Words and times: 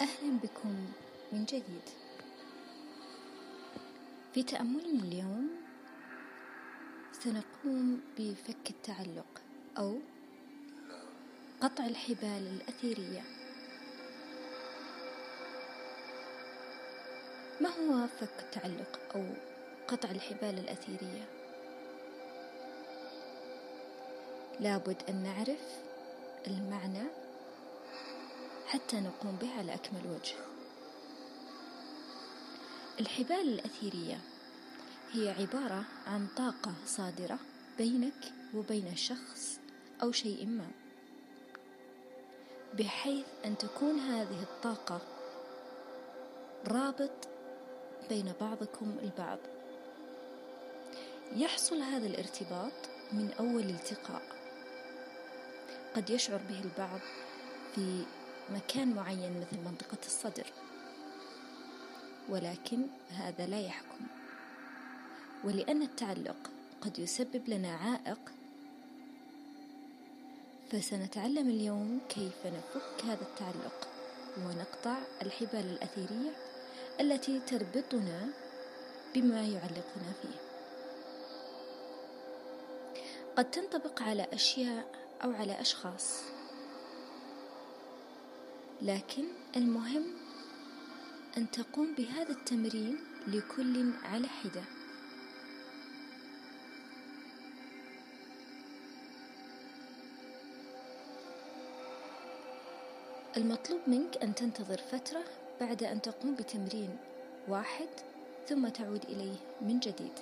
أهلا 0.00 0.38
بكم 0.42 0.86
من 1.32 1.44
جديد 1.44 1.88
في 4.34 4.42
تأملنا 4.42 5.02
اليوم 5.04 5.50
سنقوم 7.12 8.00
بفك 8.18 8.70
التعلق 8.70 9.42
أو 9.78 9.98
قطع 11.60 11.86
الحبال 11.86 12.60
الأثيرية 12.60 13.22
ما 17.60 17.68
هو 17.68 18.06
فك 18.06 18.40
التعلق 18.40 19.00
أو 19.14 19.24
قطع 19.88 20.10
الحبال 20.10 20.58
الأثيرية؟ 20.58 21.24
لابد 24.60 24.96
أن 25.08 25.22
نعرف 25.22 25.80
المعنى 26.46 27.25
حتى 28.66 29.00
نقوم 29.00 29.36
به 29.36 29.58
على 29.58 29.74
أكمل 29.74 30.06
وجه. 30.06 30.34
الحبال 33.00 33.48
الأثيرية 33.48 34.20
هي 35.12 35.28
عبارة 35.30 35.84
عن 36.06 36.26
طاقة 36.36 36.72
صادرة 36.86 37.38
بينك 37.78 38.32
وبين 38.54 38.96
شخص 38.96 39.58
أو 40.02 40.12
شيء 40.12 40.46
ما. 40.46 40.70
بحيث 42.74 43.26
أن 43.44 43.58
تكون 43.58 43.98
هذه 43.98 44.42
الطاقة 44.42 45.00
رابط 46.68 47.28
بين 48.08 48.32
بعضكم 48.40 48.96
البعض. 49.02 49.38
يحصل 51.32 51.82
هذا 51.82 52.06
الارتباط 52.06 52.72
من 53.12 53.32
أول 53.38 53.70
التقاء. 53.70 54.22
قد 55.96 56.10
يشعر 56.10 56.40
به 56.48 56.60
البعض 56.60 57.00
في 57.74 58.04
مكان 58.50 58.94
معين 58.94 59.40
مثل 59.40 59.60
منطقة 59.64 59.98
الصدر. 60.06 60.46
ولكن 62.28 62.86
هذا 63.10 63.46
لا 63.46 63.60
يحكم. 63.60 64.06
ولأن 65.44 65.82
التعلق 65.82 66.50
قد 66.80 66.98
يسبب 66.98 67.48
لنا 67.48 67.72
عائق 67.76 68.18
فسنتعلم 70.70 71.48
اليوم 71.48 72.00
كيف 72.08 72.46
نفك 72.46 73.04
هذا 73.04 73.22
التعلق 73.22 73.88
ونقطع 74.38 74.96
الحبال 75.22 75.70
الأثيرية 75.70 76.30
التي 77.00 77.40
تربطنا 77.40 78.28
بما 79.14 79.40
يعلقنا 79.40 80.12
فيه. 80.22 80.46
قد 83.36 83.50
تنطبق 83.50 84.02
على 84.02 84.26
أشياء 84.32 84.86
أو 85.24 85.32
على 85.32 85.60
أشخاص 85.60 86.35
لكن 88.82 89.24
المهم 89.56 90.04
أن 91.36 91.50
تقوم 91.50 91.94
بهذا 91.94 92.30
التمرين 92.30 92.98
لكل 93.26 93.92
على 94.02 94.28
حدة. 94.28 94.62
المطلوب 103.36 103.80
منك 103.86 104.16
أن 104.22 104.34
تنتظر 104.34 104.78
فترة 104.78 105.24
بعد 105.60 105.82
أن 105.82 106.02
تقوم 106.02 106.34
بتمرين 106.34 106.98
واحد 107.48 107.88
ثم 108.48 108.68
تعود 108.68 109.04
إليه 109.04 109.36
من 109.60 109.78
جديد. 109.78 110.12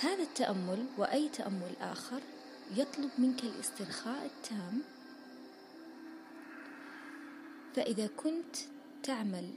هذا 0.00 0.22
التأمل 0.22 0.86
وأي 0.98 1.28
تأمل 1.28 1.72
آخر 1.80 2.20
يطلب 2.76 3.10
منك 3.18 3.44
الاسترخاء 3.44 4.26
التام. 4.26 4.82
فإذا 7.76 8.06
كنت 8.06 8.56
تعمل 9.02 9.50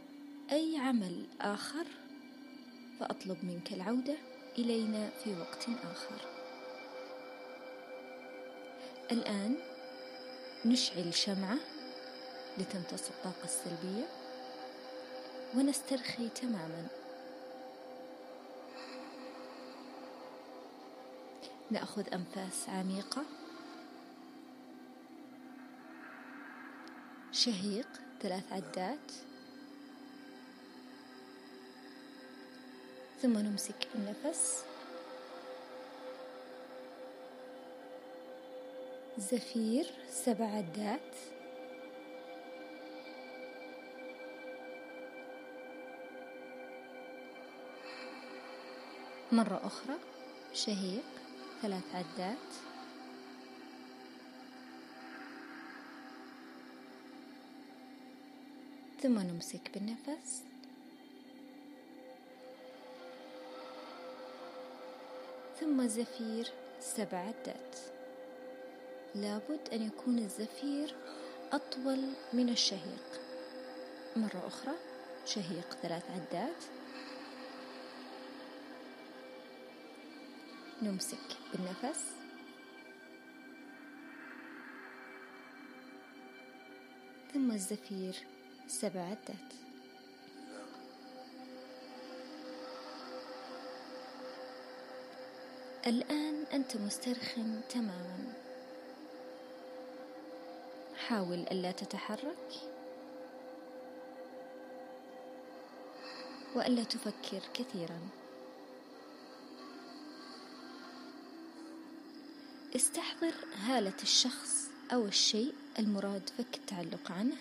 أي 0.52 0.78
عمل 0.78 1.26
آخر 1.42 1.86
فأطلب 3.00 3.38
منك 3.44 3.74
العودة 3.74 4.16
إلينا 4.58 5.10
في 5.10 5.40
وقت 5.40 5.66
آخر. 5.84 6.22
الآن 9.12 9.56
نشعل 10.66 11.14
شمعة 11.14 11.58
لتمتص 12.58 13.10
الطاقة 13.10 13.44
السلبية 13.44 14.06
ونسترخي 15.56 16.30
تماما. 16.30 17.03
نأخذ 21.74 22.14
أنفاس 22.14 22.70
عميقة. 22.70 23.26
شهيق 27.32 27.88
ثلاث 28.22 28.54
عدات. 28.54 29.12
ثم 33.22 33.38
نمسك 33.38 33.88
النفس. 33.96 34.64
زفير 39.18 39.86
سبع 40.12 40.46
عدات. 40.46 41.16
مرة 49.32 49.62
أخرى 49.66 49.96
شهيق. 50.54 51.23
ثلاث 51.64 51.96
عدات. 51.96 52.38
ثم 59.02 59.20
نمسك 59.20 59.72
بالنفس. 59.74 60.44
ثم 65.60 65.88
زفير 65.88 66.54
سبع 66.80 67.18
عدات. 67.18 67.76
لابد 69.16 69.70
أن 69.74 69.88
يكون 69.88 70.20
الزفير 70.20 70.96
أطول 71.52 72.14
من 72.34 72.50
الشهيق. 72.50 73.22
مرة 74.16 74.48
أخرى 74.48 74.74
شهيق 75.26 75.78
ثلاث 75.82 76.04
عدات. 76.12 76.83
نمسك 80.84 81.38
بالنفس. 81.52 82.12
ثم 87.34 87.52
الزفير 87.52 88.16
سبع 88.68 89.02
عدات. 89.02 89.54
الآن 95.88 96.44
أنت 96.54 96.78
مسترخٍ 96.78 97.36
تماما. 97.70 98.34
حاول 101.08 101.40
ألا 101.40 101.72
تتحرك. 101.72 102.50
وألا 106.56 106.84
تفكر 106.84 107.42
كثيرا. 107.54 108.23
استحضر 112.76 113.34
هالة 113.58 113.94
الشخص 114.04 114.70
أو 114.94 115.06
الشيء 115.06 115.54
المراد 115.80 116.30
فك 116.38 116.56
التعلق 116.56 117.12
عنه 117.12 117.36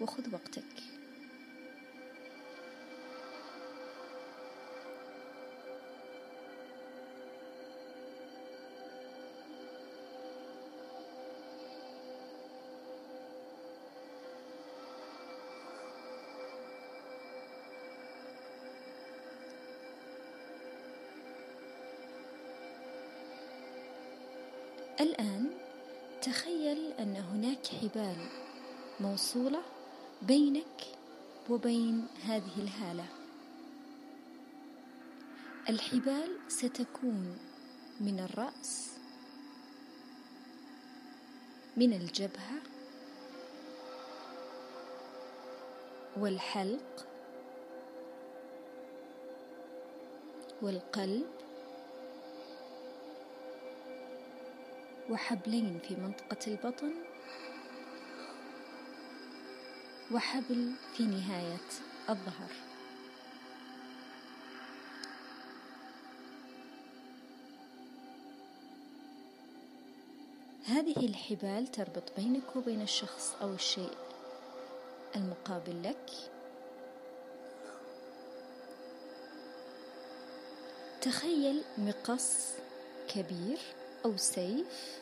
وخذ 0.00 0.34
وقتك. 0.34 0.91
أن 27.12 27.16
هناك 27.16 27.66
حبال 27.66 28.16
موصولة 29.00 29.62
بينك 30.22 30.84
وبين 31.50 32.06
هذه 32.24 32.56
الهالة. 32.58 33.04
الحبال 35.68 36.38
ستكون 36.48 37.38
من 38.00 38.20
الرأس 38.20 38.90
من 41.76 41.92
الجبهة 41.92 42.62
والحلق 46.16 47.06
والقلب 50.62 51.30
وحبلين 55.12 55.80
في 55.88 55.94
منطقة 55.94 56.38
البطن 56.46 56.92
وحبل 60.12 60.72
في 60.96 61.02
نهاية 61.02 61.68
الظهر. 62.10 62.50
هذه 70.66 70.96
الحبال 70.96 71.66
تربط 71.66 72.12
بينك 72.16 72.56
وبين 72.56 72.82
الشخص 72.82 73.34
أو 73.42 73.54
الشيء 73.54 73.96
المقابل 75.16 75.82
لك. 75.82 76.10
تخيل 81.00 81.62
مقص 81.78 82.52
كبير 83.08 83.58
أو 84.04 84.16
سيف 84.16 85.00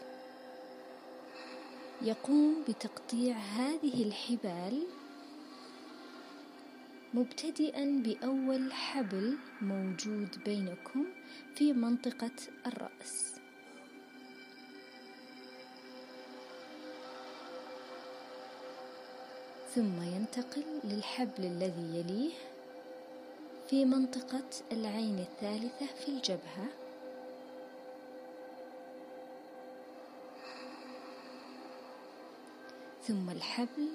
يقوم 2.03 2.65
بتقطيع 2.69 3.37
هذه 3.37 4.03
الحبال 4.03 4.87
مبتدئا 7.15 8.03
بأول 8.05 8.73
حبل 8.73 9.39
موجود 9.61 10.45
بينكم 10.45 11.05
في 11.55 11.73
منطقة 11.73 12.31
الرأس. 12.67 13.35
ثم 19.75 20.03
ينتقل 20.03 20.65
للحبل 20.85 21.45
الذي 21.45 21.99
يليه 21.99 22.33
في 23.71 23.85
منطقة 23.85 24.49
العين 24.73 25.19
الثالثة 25.19 25.87
في 25.87 26.09
الجبهة. 26.09 26.80
ثم 33.07 33.31
الحبل 33.31 33.89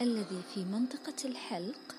الذي 0.00 0.42
في 0.54 0.64
منطقة 0.64 1.14
الحلق. 1.24 1.94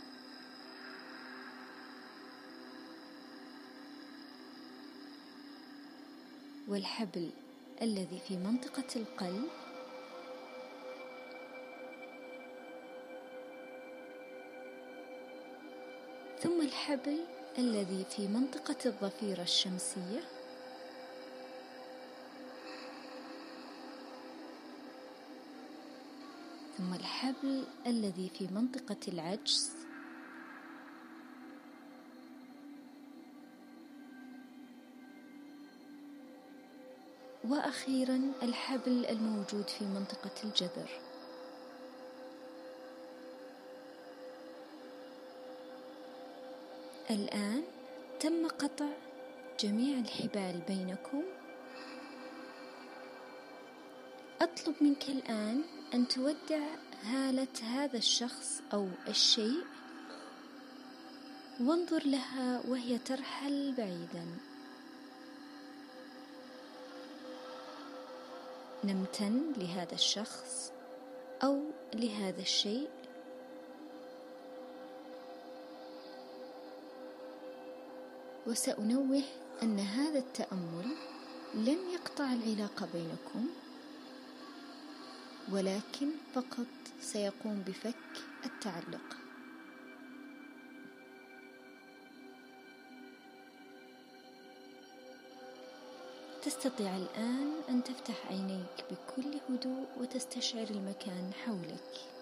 والحبل 6.68 7.30
الذي 7.82 8.20
في 8.28 8.38
منطقة 8.38 8.88
القلب. 8.96 9.50
ثم 16.44 16.62
الحبل 16.62 17.20
الذي 17.58 18.06
في 18.16 18.28
منطقة 18.28 18.78
الضفيرة 18.86 19.42
الشمسية. 19.42 20.43
ثم 26.84 26.94
الحبل 26.94 27.64
الذي 27.88 28.30
في 28.30 28.48
منطقة 28.48 28.98
العجز. 29.08 29.72
وأخيرا 37.44 38.32
الحبل 38.44 39.06
الموجود 39.06 39.70
في 39.70 39.86
منطقة 39.86 40.32
الجذر. 40.44 40.90
الآن 47.10 47.64
تم 48.20 48.48
قطع 48.48 48.90
جميع 49.60 49.98
الحبال 50.00 50.62
بينكم. 50.68 51.24
أطلب 54.42 54.76
منك 54.82 55.10
الآن 55.10 55.64
أن 55.94 56.08
تودع 56.08 56.64
هالة 57.04 57.48
هذا 57.64 57.98
الشخص 57.98 58.62
أو 58.74 58.88
الشيء. 59.08 59.64
وانظر 61.62 62.08
لها 62.08 62.62
وهي 62.68 62.98
ترحل 62.98 63.74
بعيدا. 63.78 64.26
نمتن 68.84 69.54
لهذا 69.58 69.94
الشخص 69.94 70.72
أو 71.44 71.62
لهذا 71.94 72.42
الشيء. 72.42 72.90
وسأنوه 78.48 79.22
أن 79.64 79.80
هذا 79.80 80.20
التأمل 80.20 80.88
لن 81.54 81.78
يقطع 81.94 82.34
العلاقة 82.34 82.88
بينكم. 82.94 83.48
ولكن 85.52 86.10
فقط 86.36 86.68
سيقوم 87.02 87.64
بفك 87.68 87.96
التعلق. 88.46 89.18
تستطيع 96.44 96.98
الآن 96.98 97.52
أن 97.70 97.84
تفتح 97.84 98.28
عينيك 98.28 98.86
بكل 98.92 99.40
هدوء 99.50 99.88
وتستشعر 99.98 100.68
المكان 100.70 101.32
حولك. 101.46 102.13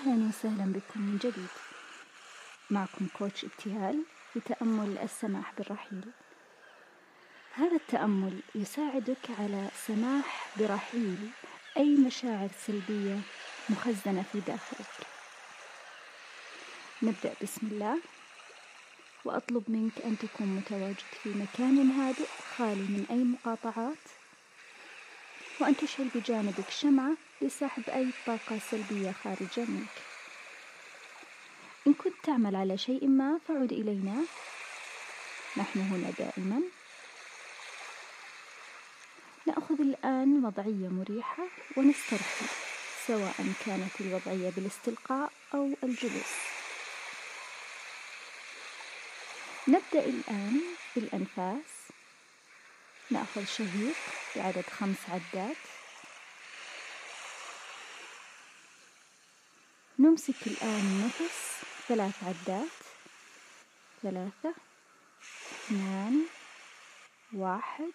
أهلا 0.00 0.28
وسهلا 0.28 0.72
بكم 0.72 1.00
من 1.00 1.18
جديد. 1.18 1.48
معكم 2.70 3.06
كوتش 3.18 3.44
ابتهال 3.44 4.02
في 4.32 4.40
تأمل 4.40 4.98
السماح 4.98 5.52
بالرحيل. 5.58 6.10
هذا 7.54 7.76
التأمل 7.76 8.40
يساعدك 8.54 9.30
على 9.38 9.68
سماح 9.86 10.46
برحيل 10.56 11.30
أي 11.76 11.94
مشاعر 11.96 12.48
سلبية 12.66 13.20
مخزنة 13.68 14.24
في 14.32 14.40
داخلك. 14.40 15.06
نبدأ 17.02 17.34
بسم 17.42 17.66
الله. 17.66 17.98
وأطلب 19.24 19.64
منك 19.68 20.02
أن 20.04 20.18
تكون 20.18 20.46
متواجد 20.46 21.10
في 21.22 21.28
مكان 21.28 21.90
هادئ 21.90 22.28
خالي 22.56 22.82
من 22.82 23.06
أي 23.10 23.24
مقاطعات. 23.24 24.19
وأن 25.60 25.76
تشعل 25.76 26.08
بجانبك 26.14 26.70
شمعة 26.70 27.12
لسحب 27.42 27.82
أي 27.88 28.10
طاقة 28.26 28.60
سلبية 28.70 29.12
خارجة 29.24 29.64
منك. 29.68 29.96
إن 31.86 31.94
كنت 31.94 32.14
تعمل 32.22 32.56
على 32.56 32.78
شيء 32.78 33.06
ما 33.08 33.40
فعد 33.48 33.72
إلينا. 33.72 34.24
نحن 35.56 35.80
هنا 35.80 36.10
دائما. 36.18 36.60
نأخذ 39.46 39.80
الآن 39.80 40.44
وضعية 40.44 40.88
مريحة 40.88 41.44
ونسترخي 41.76 42.46
سواء 43.06 43.46
كانت 43.66 44.00
الوضعية 44.00 44.50
بالاستلقاء 44.50 45.32
أو 45.54 45.70
الجلوس. 45.82 46.34
نبدأ 49.68 50.04
الآن 50.04 50.60
بالأنفاس. 50.96 51.70
نأخذ 53.10 53.44
شهيق. 53.44 54.19
بعدد 54.36 54.64
خمس 54.70 55.10
عدات. 55.10 55.56
نمسك 59.98 60.46
الآن 60.46 60.80
النفس 60.80 61.62
ثلاث 61.88 62.24
عدات. 62.24 62.68
ثلاثة 64.02 64.54
اثنان 65.52 66.26
واحد. 67.32 67.92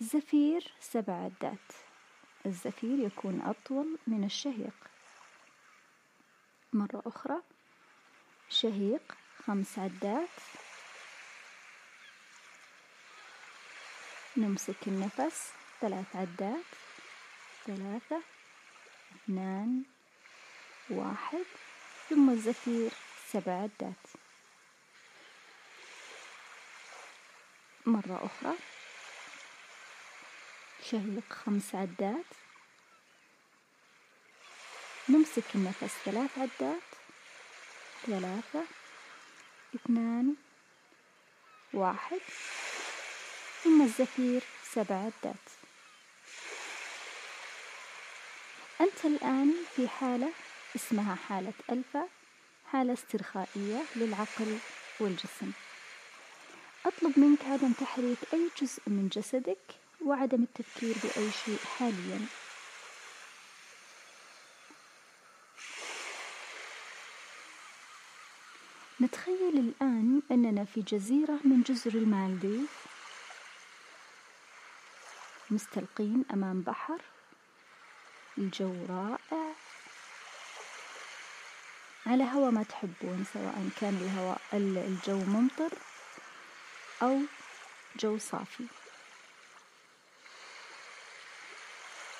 زفير 0.00 0.72
سبع 0.80 1.14
عدات. 1.14 1.72
الزفير 2.46 2.98
يكون 2.98 3.40
أطول 3.40 3.98
من 4.06 4.24
الشهيق. 4.24 4.74
مرة 6.72 7.02
أخرى 7.06 7.42
شهيق 8.48 9.16
خمس 9.46 9.78
عدات. 9.78 10.28
نمسك 14.38 14.76
النفس. 14.86 15.52
ثلاث 15.80 16.16
عدات. 16.16 16.64
ثلاثة. 17.66 18.22
اثنان. 19.16 19.82
واحد. 20.90 21.44
ثم 22.08 22.30
الزفير. 22.30 22.90
سبع 23.32 23.52
عدات. 23.52 24.06
مرة 27.86 28.26
أخرى. 28.26 28.54
شهيق 30.90 31.32
خمس 31.32 31.74
عدات. 31.74 32.24
نمسك 35.08 35.44
النفس. 35.54 35.96
ثلاث 36.04 36.38
عدات. 36.38 36.82
ثلاثة. 38.06 38.64
اثنان. 39.74 40.34
واحد. 41.72 42.20
ثم 43.66 43.82
الزفير 43.82 44.42
سبع 44.72 44.94
عدات. 44.94 45.44
أنت 48.80 49.04
الآن 49.04 49.54
في 49.76 49.88
حالة 49.88 50.32
اسمها 50.76 51.14
حالة 51.14 51.52
ألفا 51.70 52.08
حالة 52.72 52.92
استرخائية 52.92 53.82
للعقل 53.96 54.58
والجسم. 55.00 55.52
أطلب 56.86 57.18
منك 57.18 57.44
عدم 57.44 57.72
تحريك 57.72 58.18
أي 58.34 58.50
جزء 58.62 58.82
من 58.86 59.08
جسدك 59.12 59.74
وعدم 60.04 60.42
التفكير 60.42 60.94
بأي 61.04 61.30
شيء 61.44 61.58
حاليا. 61.78 62.26
نتخيل 69.00 69.58
الآن 69.58 70.22
أننا 70.30 70.64
في 70.64 70.80
جزيرة 70.80 71.38
من 71.44 71.62
جزر 71.62 71.90
المالديف. 71.90 72.85
مستلقين 75.50 76.24
أمام 76.32 76.62
بحر. 76.62 77.00
الجو 78.38 78.86
رائع. 78.88 79.52
على 82.06 82.24
هوا 82.24 82.50
ما 82.50 82.62
تحبون 82.62 83.24
سواء 83.34 83.68
كان 83.80 83.96
الهواء 83.96 84.40
الجو 84.52 85.18
ممطر 85.18 85.70
أو 87.02 87.20
جو 87.96 88.18
صافي. 88.18 88.66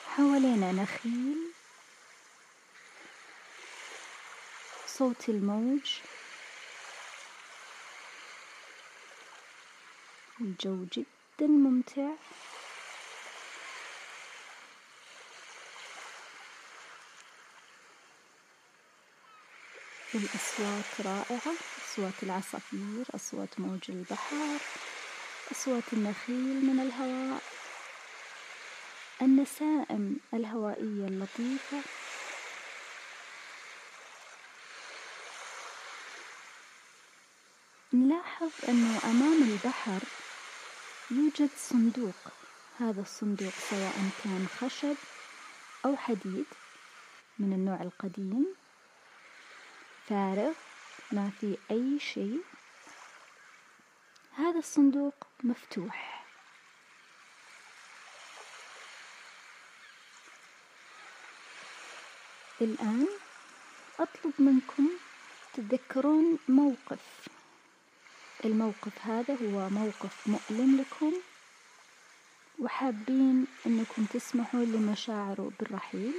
حوالينا 0.07 0.73
نخيل. 0.73 1.53
صوت 4.87 5.29
الموج. 5.29 5.99
الجو 10.41 10.85
جدا 10.93 11.47
ممتع. 11.47 12.09
الأصوات 20.17 21.07
رائعة 21.07 21.55
أصوات 21.85 22.23
العصافير 22.23 23.05
أصوات 23.15 23.61
موج 23.61 23.81
البحر 23.89 24.59
أصوات 25.53 25.83
النخيل 25.93 26.67
من 26.67 26.81
الهواء. 26.81 27.43
النسائم 29.23 30.17
الهوائية 30.35 31.07
اللطيفة. 31.09 31.81
نلاحظ 37.93 38.51
أنه 38.69 39.01
أمام 39.05 39.43
البحر 39.43 40.01
يوجد 41.11 41.51
صندوق. 41.57 42.15
هذا 42.81 43.01
الصندوق 43.01 43.53
سواء 43.71 44.11
كان 44.25 44.47
خشب 44.61 44.97
أو 45.85 45.97
حديد 45.97 46.47
من 47.39 47.53
النوع 47.53 47.83
القديم. 47.83 48.66
فارغ 50.09 50.53
ما 51.13 51.31
في 51.41 51.59
أي 51.71 51.99
شيء؟ 51.99 52.43
هذا 54.37 54.59
الصندوق 54.59 55.15
مفتوح. 55.45 56.25
الآن 62.61 63.09
أطلب 64.01 64.33
منكم 64.39 64.89
تتذكرون 65.55 66.39
موقف. 66.49 67.29
الموقف 68.45 69.07
هذا 69.07 69.35
هو 69.35 69.69
موقف 69.69 70.29
مؤلم 70.29 70.81
لكم 70.81 71.13
وحابين 72.59 73.47
أنكم 73.67 74.05
تسمحوا 74.05 74.65
لمشاعره 74.65 75.51
بالرحيل. 75.61 76.15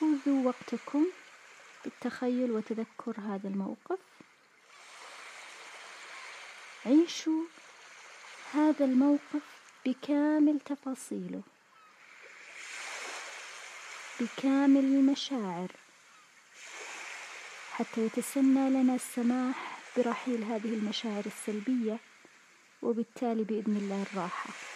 خذوا 0.00 0.46
وقتكم 0.46 1.06
بالتخيل 1.84 2.50
وتذكر 2.50 3.20
هذا 3.20 3.48
الموقف. 3.48 3.98
عيشوا 6.86 7.44
هذا 8.54 8.84
الموقف 8.84 9.42
بكامل 9.86 10.60
تفاصيله 10.60 11.42
بكامل 14.20 14.84
المشاعر 14.84 15.68
حتى 17.72 18.00
يتسنى 18.00 18.70
لنا 18.70 18.94
السماح 18.94 19.78
برحيل 19.96 20.44
هذه 20.44 20.74
المشاعر 20.74 21.22
السلبية 21.26 21.98
وبالتالي 22.82 23.44
بإذن 23.44 23.76
الله 23.76 24.02
الراحة. 24.02 24.73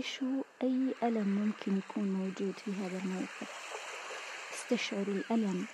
عيشوا 0.00 0.42
أي 0.62 0.94
ألم 1.02 1.28
ممكن 1.28 1.78
يكون 1.78 2.04
موجود 2.04 2.54
في 2.64 2.70
هذا 2.70 2.98
الموقف. 2.98 3.50
استشعروا 4.54 5.14
الألم. 5.14 5.66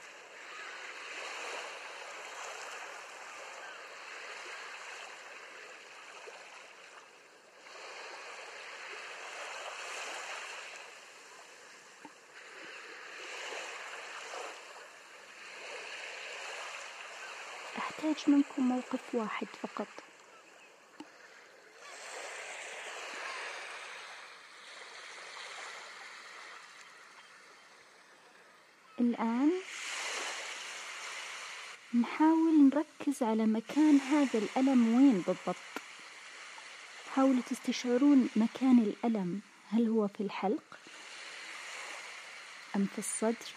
أحتاج 17.79 18.17
منكم 18.27 18.69
موقف 18.69 19.15
واحد 19.15 19.47
فقط 19.63 19.87
الآن 29.01 29.53
نحاول 31.95 32.55
نركز 33.17 33.23
على 33.23 33.47
مكان 33.47 33.97
هذا 33.97 34.39
الألم 34.39 34.97
وين 34.97 35.25
بالضبط؟ 35.27 35.57
حاولوا 37.15 37.43
تستشعرون 37.51 38.29
مكان 38.37 38.79
الألم. 38.79 39.41
هل 39.71 39.89
هو 39.89 40.09
في 40.09 40.23
الحلق؟ 40.23 40.79
أم 42.77 42.87
في 42.87 42.99
الصدر؟ 42.99 43.53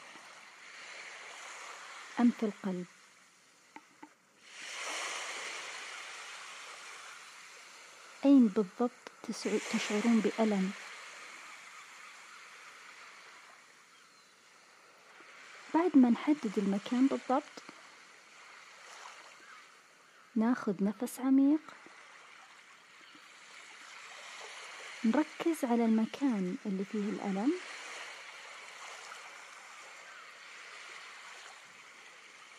أم 2.20 2.32
في 2.32 2.46
القلب؟ 2.46 2.86
أين 8.26 8.48
بالضبط 8.48 8.92
تشعرون 9.72 10.20
بألم؟ 10.20 10.72
بعد 15.74 15.98
ما 15.98 16.10
نحدد 16.10 16.54
المكان 16.58 17.08
بالضبط 17.08 17.79
ناخذ 20.40 20.84
نفس 20.84 21.20
عميق. 21.20 21.60
نركز 25.04 25.66
على 25.66 25.86
المكان 25.86 26.58
اللي 26.66 26.86
فيه 26.86 27.00
الألم. 27.00 27.54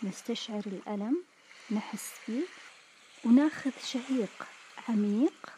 نستشعر 0.02 0.62
الألم 0.66 1.24
نحس 1.70 2.10
فيه 2.26 2.44
وناخذ 3.24 3.70
شهيق 3.84 4.46
عميق. 4.88 5.52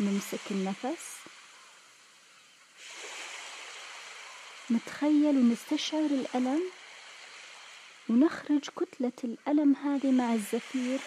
نمسك 0.00 0.50
النفس. 0.50 1.16
نتخيل 4.70 5.36
ونستشعر 5.36 6.06
الألم. 6.06 6.83
ونخرج 8.08 8.60
كتلة 8.60 9.12
الألم 9.24 9.76
هذه 9.76 10.12
مع 10.12 10.34
الزفير 10.34 11.00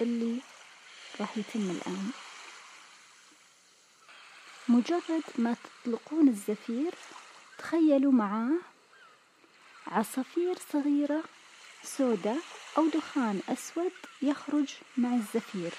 اللي 0.00 0.40
راح 1.20 1.38
يتم 1.38 1.70
الآن. 1.70 2.10
مجرد 4.68 5.22
ما 5.38 5.56
تطلقون 5.64 6.28
الزفير 6.28 6.94
تخيلوا 7.58 8.12
معاه 8.12 8.58
عصافير 9.86 10.58
صغيرة 10.72 11.22
سوداء 11.82 12.38
أو 12.78 12.88
دخان 12.88 13.40
أسود 13.48 13.92
يخرج 14.22 14.74
مع 14.96 15.14
الزفير. 15.14 15.72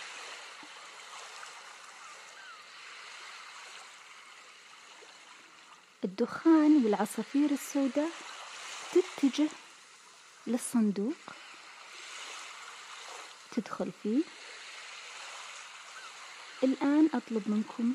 الدخان 6.03 6.85
والعصافير 6.85 7.51
السوداء 7.51 8.09
تتجه 8.91 9.49
للصندوق. 10.47 11.15
تدخل 13.51 13.91
فيه. 14.03 14.23
الآن 16.63 17.09
أطلب 17.13 17.43
منكم 17.45 17.93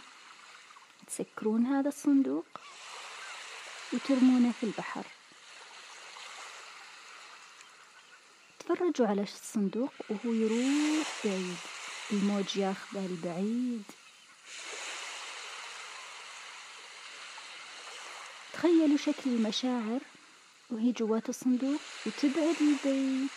تسكرون 1.06 1.66
هذا 1.66 1.88
الصندوق 1.88 2.46
وترمونه 3.92 4.52
في 4.60 4.66
البحر. 4.66 5.04
تفرجوا 8.58 9.06
على 9.06 9.22
الصندوق 9.22 9.92
وهو 10.10 10.32
يروح 10.32 11.06
بعيد. 11.24 11.56
الموج 12.10 12.56
ياخذه 12.56 13.06
لبعيد 13.06 13.82
تخيلوا 18.52 18.96
شكل 18.96 19.30
المشاعر. 19.30 20.00
وهي 20.70 20.92
جوات 20.92 21.28
الصندوق 21.28 21.80
وتبعد 22.06 22.56
لبعيد 22.60 23.28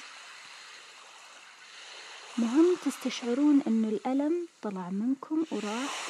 مهم 2.37 2.77
تستشعرون 2.85 3.61
أن 3.67 3.85
الألم 3.85 4.47
طلع 4.61 4.89
منكم 4.89 5.45
وراح 5.51 6.09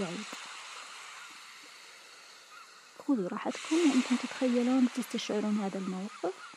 بعيد. 0.00 0.24
خذوا 3.08 3.28
راحتكم 3.28 3.76
وأنتم 3.76 4.16
تتخيلون 4.16 4.84
وتستشعرون 4.84 5.60
هذا 5.60 5.78
الموقف. 5.78 6.47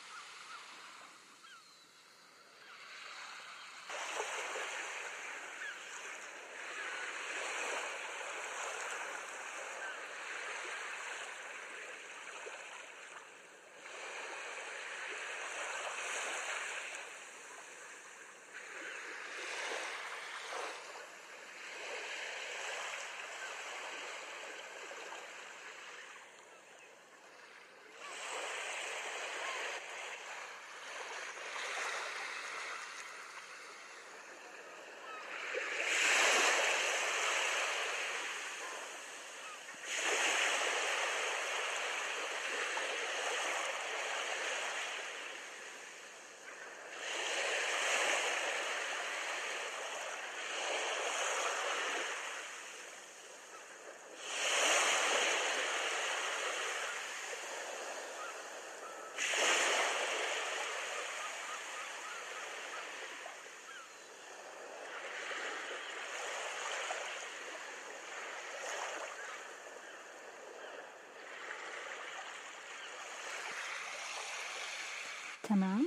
تمام. 75.51 75.85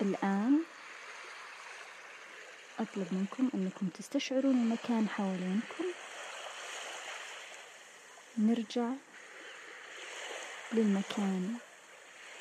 الآن 0.00 0.64
أطلب 2.78 3.14
منكم 3.14 3.50
أنكم 3.54 3.86
تستشعرون 3.88 4.54
المكان 4.54 5.08
حوالينكم. 5.08 5.84
نرجع 8.38 8.88
للمكان 10.72 11.58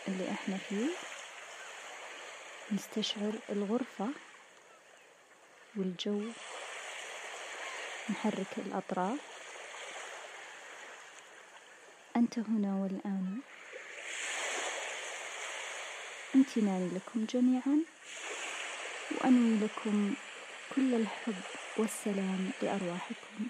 اللي 0.08 0.32
إحنا 0.32 0.58
فيه. 0.58 0.90
نستشعر 2.72 3.34
الغرفة 3.50 4.10
والجو. 5.76 6.22
نحرك 8.10 8.58
الأطراف. 8.58 9.20
أنت 12.16 12.40
هنا 12.40 12.76
والآن. 12.76 13.42
أمتناني 16.36 16.90
لكم 16.96 17.26
جميعا 17.26 17.80
وأنوي 19.12 19.58
لكم 19.58 20.14
كل 20.76 20.94
الحب 20.94 21.34
والسلام 21.78 22.52
لأرواحكم. 22.62 23.48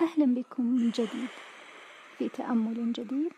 أهلا 0.00 0.34
بكم 0.34 0.62
من 0.62 0.90
جديد 0.90 1.28
في 2.18 2.28
تأمل 2.28 2.92
جديد 2.92 3.32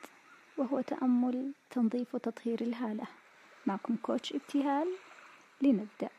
وهو 0.56 0.80
تأمل 0.80 1.52
تنظيف 1.70 2.14
وتطهير 2.14 2.60
الهالة. 2.60 3.21
معكم 3.66 3.96
كوتش 4.02 4.32
ابتهال 4.32 4.88
لنبدأ. 5.60 6.10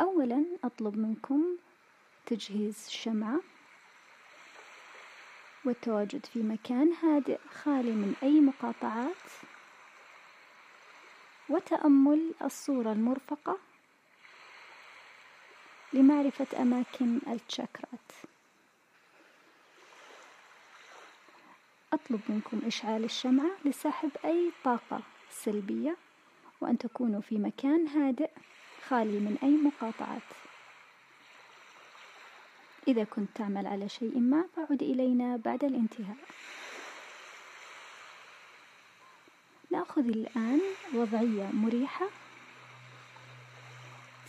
أولا 0.00 0.44
أطلب 0.64 0.98
منكم 0.98 1.56
تجهيز 2.26 2.84
الشمعة 2.86 3.40
والتواجد 5.64 6.26
في 6.26 6.42
مكان 6.42 6.92
هادئ 6.92 7.38
خالي 7.62 7.90
من 7.92 8.14
أي 8.22 8.40
مقاطعات 8.40 9.16
وتأمل 11.48 12.34
الصورة 12.42 12.92
المرفقة 12.92 13.58
لمعرفة 15.92 16.62
أماكن 16.62 17.18
التشاكرات. 17.28 18.12
أطلب 21.92 22.20
منكم 22.28 22.60
إشعال 22.66 23.04
الشمعة 23.04 23.50
لسحب 23.64 24.10
أي 24.24 24.52
طاقة 24.64 25.00
سلبية 25.30 25.96
وأن 26.60 26.78
تكونوا 26.78 27.20
في 27.20 27.38
مكان 27.38 27.88
هادئ 27.88 28.30
خالي 28.88 29.18
من 29.18 29.38
أي 29.42 29.50
مقاطعات. 29.50 30.22
إذا 32.88 33.04
كنت 33.04 33.28
تعمل 33.34 33.66
على 33.66 33.88
شيء 33.88 34.18
ما 34.18 34.44
فعد 34.56 34.82
إلينا 34.82 35.36
بعد 35.36 35.64
الانتهاء. 35.64 36.16
نأخذ 39.70 40.08
الآن 40.08 40.60
وضعية 40.94 41.50
مريحة 41.52 42.06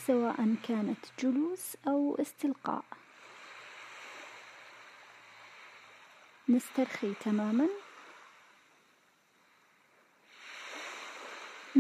سواء 0.08 0.56
كانت 0.68 1.06
جلوس 1.20 1.78
أو 1.88 2.18
استلقاء. 2.22 2.84
نسترخي 6.50 7.14
تماما. 7.14 7.68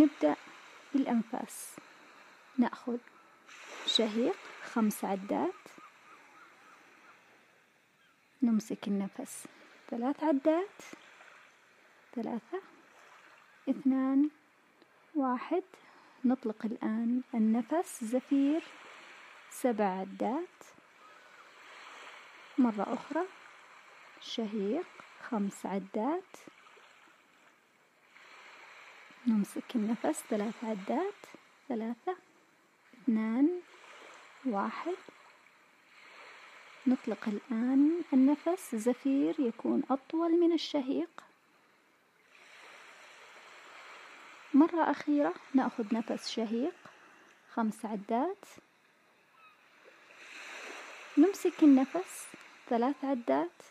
نبدأ 0.02 0.36
بالأنفاس. 0.94 1.76
نأخذ 2.58 2.98
شهيق 3.86 4.36
خمس 4.64 5.06
عدات. 5.06 5.62
نمسك 8.44 8.88
النفس. 8.88 9.48
ثلاث 9.90 10.24
عدات. 10.24 10.82
ثلاثة. 12.16 12.62
اثنان. 13.70 14.30
واحد. 15.16 15.64
نطلق 16.26 16.66
الآن 16.66 17.22
النفس. 17.34 18.04
زفير. 18.04 18.64
سبع 19.50 19.86
عدات. 19.86 20.64
مرة 22.58 22.94
أخرى. 22.94 23.26
شهيق 24.22 24.86
خمس 25.30 25.66
عدات. 25.66 26.38
نمسك 29.28 29.76
النفس. 29.76 30.24
ثلاث 30.30 30.64
عدات. 30.64 31.14
ثلاثة. 31.70 32.16
اثنان. 32.94 33.62
واحد. 34.46 34.96
نطلق 36.88 37.28
الآن 37.28 38.02
النفس. 38.14 38.76
زفير 38.76 39.36
يكون 39.40 39.84
أطول 39.90 40.32
من 40.32 40.54
الشهيق. 40.54 41.24
مرة 44.54 44.92
أخيرة 44.92 45.34
نأخذ 45.54 45.96
نفس 45.96 46.30
شهيق. 46.30 46.76
خمس 47.54 47.86
عدات. 47.86 48.46
نمسك 51.18 51.64
النفس. 51.64 52.28
ثلاث 52.70 52.96
عدات. 53.04 53.62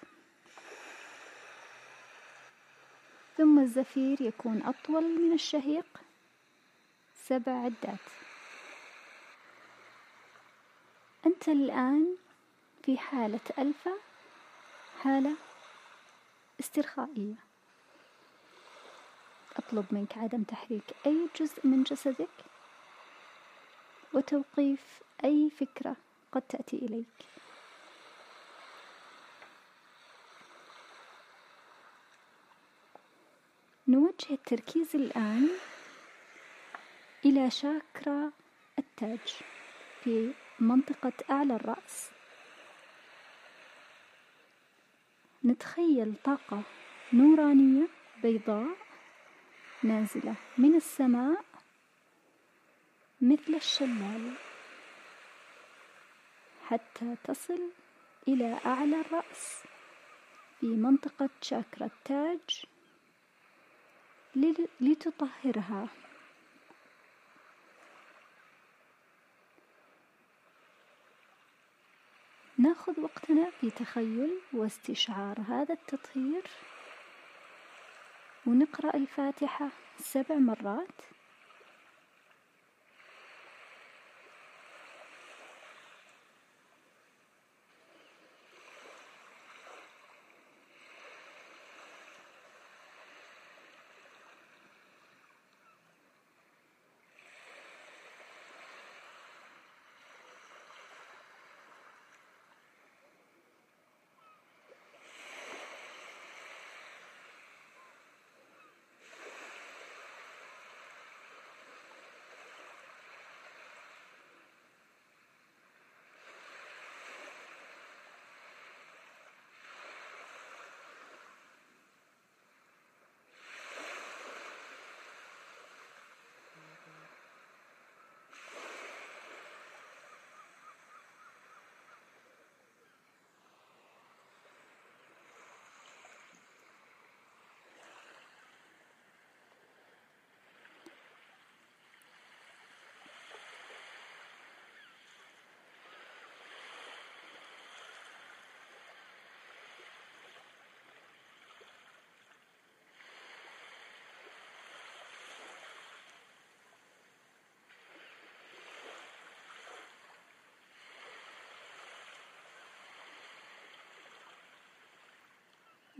ثم 3.40 3.58
الزفير 3.58 4.22
يكون 4.22 4.62
أطول 4.62 5.02
من 5.02 5.32
الشهيق. 5.32 5.86
سبع 7.14 7.52
عدات. 7.52 7.98
أنت 11.26 11.48
الآن 11.48 12.16
في 12.82 12.98
حالة 12.98 13.40
ألفا 13.58 13.92
حالة 15.02 15.36
استرخائية. 16.60 17.34
أطلب 19.56 19.86
منك 19.90 20.18
عدم 20.18 20.42
تحريك 20.42 20.94
أي 21.06 21.28
جزء 21.40 21.66
من 21.66 21.82
جسدك 21.82 22.44
وتوقيف 24.12 25.00
أي 25.24 25.50
فكرة 25.50 25.96
قد 26.32 26.42
تأتي 26.42 26.76
إليك. 26.76 27.06
نوجه 33.90 34.30
التركيز 34.30 34.96
الآن 34.96 35.48
إلى 37.24 37.50
شاكرا 37.50 38.32
التاج 38.78 39.34
في 40.04 40.32
منطقة 40.60 41.12
أعلى 41.30 41.54
الرأس. 41.54 42.10
نتخيل 45.44 46.14
طاقة 46.24 46.62
نورانية 47.12 47.88
بيضاء 48.22 48.76
نازلة 49.82 50.34
من 50.58 50.74
السماء 50.74 51.44
مثل 53.20 53.54
الشلال 53.54 54.34
حتى 56.66 57.16
تصل 57.24 57.70
إلى 58.28 58.58
أعلى 58.66 59.00
الرأس 59.00 59.62
في 60.60 60.66
منطقة 60.66 61.30
شاكرا 61.42 61.86
التاج. 61.86 62.69
لتطهرها. 64.80 65.88
ناخذ 72.58 73.00
وقتنا 73.00 73.50
في 73.50 73.70
تخيل 73.70 74.30
واستشعار 74.52 75.40
هذا 75.40 75.74
التطهير 75.74 76.42
ونقرأ 78.46 78.96
الفاتحة 78.96 79.68
سبع 79.98 80.34
مرات. 80.34 81.19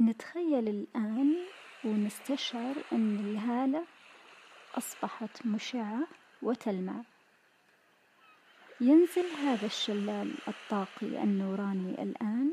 نتخيل 0.00 0.68
الآن 0.68 1.36
ونستشعر 1.84 2.74
أن 2.92 3.16
الهالة 3.18 3.84
أصبحت 4.78 5.46
مشعة 5.46 6.06
وتلمع. 6.42 7.02
ينزل 8.80 9.26
هذا 9.42 9.66
الشلال 9.66 10.34
الطاقي 10.48 11.22
النوراني 11.22 12.02
الآن 12.02 12.50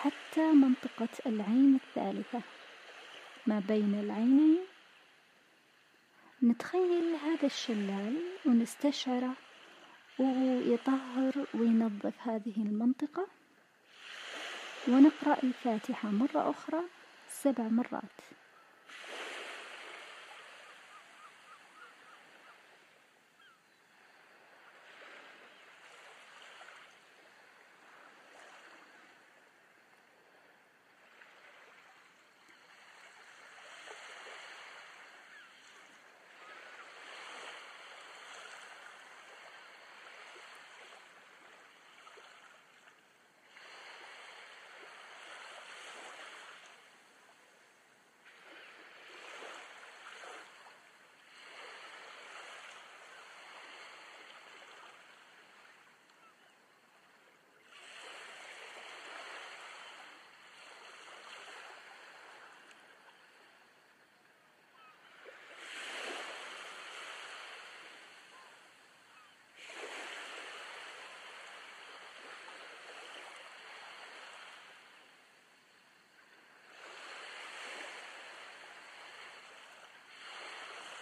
حتى 0.00 0.52
منطقة 0.52 1.08
العين 1.26 1.74
الثالثة. 1.74 2.40
ما 3.46 3.62
بين 3.68 3.94
العينين؟ 3.94 4.58
نتخيل 6.42 7.14
هذا 7.24 7.46
الشلال 7.46 8.16
ونستشعره 8.46 9.34
ويطهر 10.18 11.46
وينظف 11.54 12.14
هذه 12.20 12.56
المنطقة. 12.56 13.35
ونقرأ 14.88 15.36
الفاتحة 15.42 16.08
مرة 16.08 16.50
أخرى 16.50 16.80
سبع 17.28 17.64
مرات. 17.64 18.18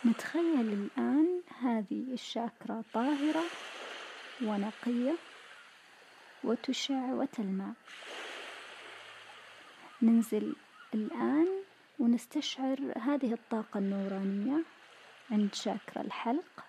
نتخيل 0.06 0.72
الآن 0.72 1.42
هذه 1.60 2.12
الشاكرا 2.12 2.82
طاهرة 2.94 3.44
ونقية 4.42 5.14
وتشع 6.44 7.12
وتلمع. 7.12 7.72
ننزل 10.02 10.56
الآن 10.94 11.48
ونستشعر 11.98 12.78
هذه 12.96 13.32
الطاقة 13.32 13.78
النورانية 13.78 14.62
عند 15.30 15.54
شاكرا 15.54 16.02
الحلق. 16.02 16.64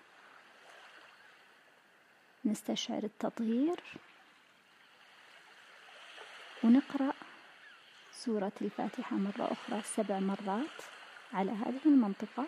نستشعر 2.44 3.04
التطهير. 3.04 3.80
ونقرأ 6.64 7.12
سورة 8.12 8.52
الفاتحة 8.62 9.16
مرة 9.16 9.52
أخرى 9.52 9.82
سبع 9.82 10.18
مرات 10.18 10.82
على 11.32 11.50
هذه 11.50 11.80
المنطقة. 11.86 12.46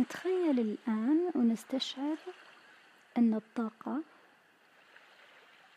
نتخيل 0.00 0.60
الآن 0.60 1.30
ونستشعر 1.34 2.16
أن 3.18 3.34
الطاقة 3.34 4.02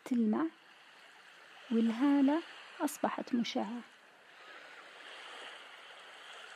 تلمع 0.04 0.46
والهالة 1.70 2.42
أصبحت 2.80 3.34
مشعة. 3.34 3.80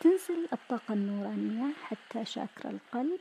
تنزل 0.01 0.49
الطاقة 0.53 0.95
النورانية 0.95 1.73
حتى 1.85 2.25
شاكرا 2.25 2.71
القلب. 2.71 3.21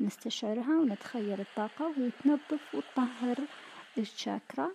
نستشعرها 0.00 0.78
ونتخيل 0.80 1.40
الطاقة 1.40 1.86
وهي 1.86 2.10
تنظف 2.10 2.74
وتطهر 2.74 3.36
الشاكرا 3.98 4.70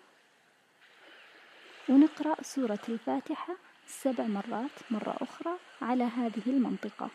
ونقرأ 1.90 2.44
سورة 2.44 2.80
الفاتحة 2.90 3.56
سبع 3.88 4.24
مرات 4.24 4.92
مرة 4.92 5.18
أخرى 5.22 5.58
على 5.82 6.04
هذه 6.04 6.44
المنطقة. 6.48 7.10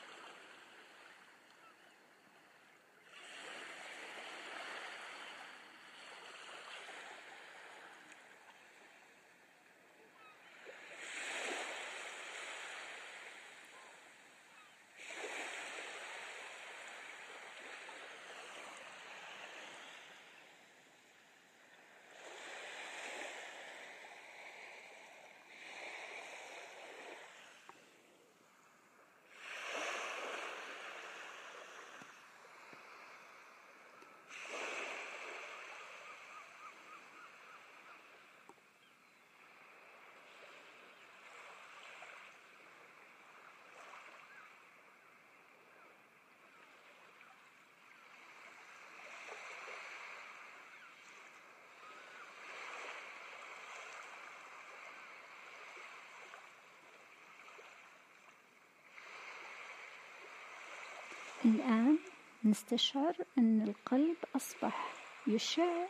الآن 61.46 61.98
نستشعر 62.44 63.16
أن 63.38 63.62
القلب 63.68 64.16
أصبح 64.36 64.92
يشع 65.26 65.86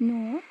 نور 0.00 0.42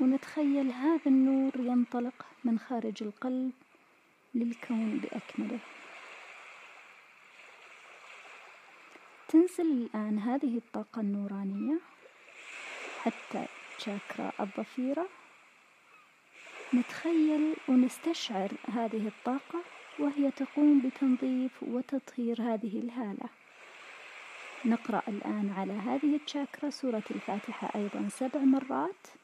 ونتخيل 0.00 0.70
هذا 0.70 1.06
النور 1.06 1.52
ينطلق 1.56 2.26
من 2.44 2.58
خارج 2.58 3.02
القلب 3.02 3.52
للكون 4.34 4.98
بأكمله. 4.98 5.58
تنزل 9.28 9.72
الآن 9.72 10.18
هذه 10.18 10.56
الطاقة 10.56 11.00
النورانية 11.00 11.78
حتى 13.02 13.46
شاكرا 13.78 14.32
الضفيرة 14.40 15.08
نتخيل 16.74 17.56
ونستشعر 17.68 18.50
هذه 18.68 19.08
الطاقة 19.08 19.62
وهي 20.02 20.30
تقوم 20.30 20.80
بتنظيف 20.80 21.62
وتطهير 21.62 22.42
هذه 22.42 22.78
الهالة. 22.78 23.28
نقرأ 24.64 25.02
الآن 25.08 25.54
على 25.56 25.72
هذه 25.72 26.20
الشاكرا 26.24 26.70
سورة 26.70 27.02
الفاتحة 27.10 27.70
أيضا 27.74 28.08
سبع 28.08 28.40
مرات. 28.40 29.21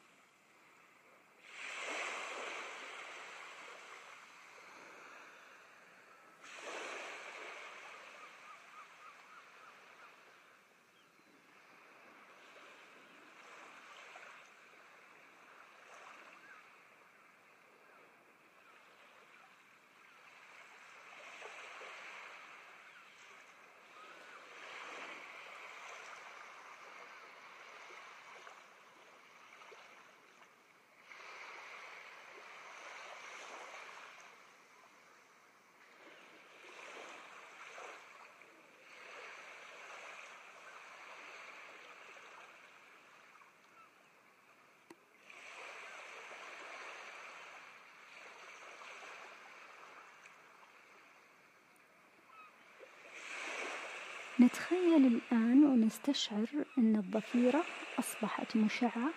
نتخيل 54.41 55.05
الآن 55.05 55.63
ونستشعر 55.63 56.47
أن 56.77 56.95
الضفيرة 56.95 57.63
أصبحت 57.99 58.55
مشعة 58.55 59.09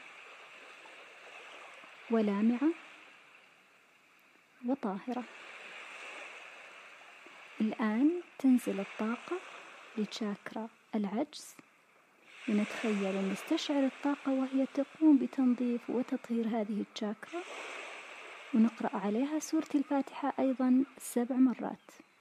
ولامعة 2.10 2.68
وطاهرة. 4.66 5.24
الآن 7.60 8.20
تنزل 8.38 8.80
الطاقة 8.80 9.36
لتشاكرا 9.98 10.68
العجز. 10.94 11.56
ونتخيل 12.48 13.16
ونستشعر 13.16 13.86
الطاقة 13.86 14.32
وهي 14.32 14.66
تقوم 14.74 15.18
بتنظيف 15.18 15.90
وتطهير 15.90 16.46
هذه 16.46 16.84
الشاكرا 16.92 17.42
ونقرأ 18.54 18.96
عليها 18.96 19.38
سورة 19.38 19.68
الفاتحة 19.74 20.32
أيضا 20.38 20.84
سبع 20.98 21.36
مرات. 21.36 22.11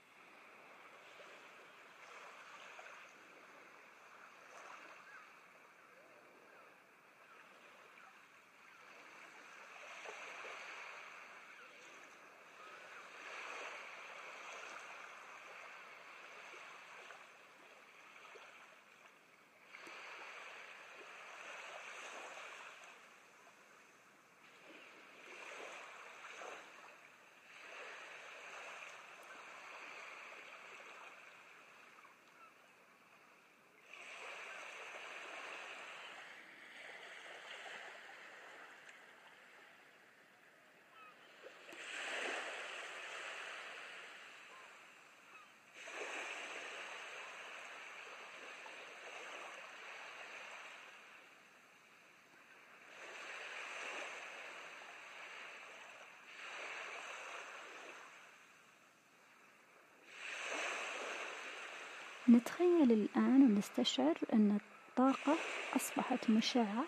نتخيل 62.28 62.92
الآن 62.92 63.42
ونستشعر 63.42 64.18
أن 64.32 64.58
الطاقة 64.60 65.36
أصبحت 65.76 66.30
مشعة 66.30 66.84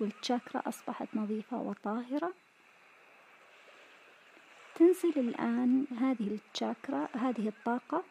والتشاكرا 0.00 0.62
أصبحت 0.68 1.08
نظيفة 1.14 1.56
وطاهرة. 1.56 2.32
تنزل 4.74 5.12
الآن 5.16 5.86
هذه 6.00 6.28
التشاكرا 6.34 7.08
هذه 7.14 7.48
الطاقة 7.48 8.02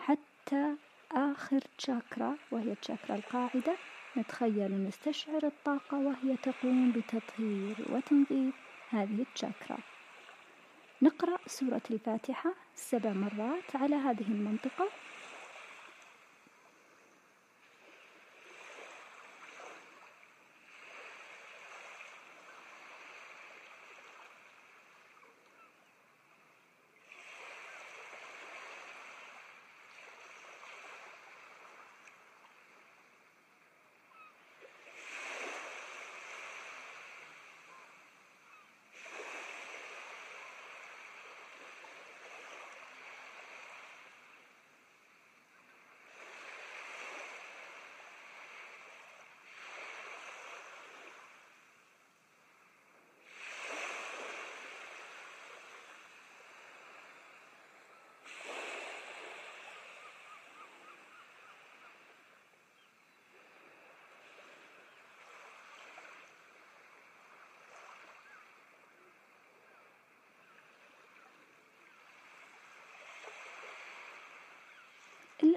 حتى 0.00 0.74
آخر 1.12 1.60
تشاكرا 1.78 2.36
وهي 2.50 2.72
التشاكرا 2.72 3.16
القاعدة. 3.16 3.76
نتخيل 4.16 4.72
ونستشعر 4.72 5.46
الطاقة 5.46 5.98
وهي 5.98 6.36
تقوم 6.36 6.92
بتطهير 6.92 7.76
وتنظيف 7.90 8.54
هذه 8.90 9.22
التشاكرا 9.22 9.78
نقرأ 11.02 11.38
سورة 11.46 11.82
الفاتحة 11.90 12.54
سبع 12.74 13.12
مرات 13.12 13.76
على 13.76 13.96
هذه 13.96 14.26
المنطقة. 14.28 14.88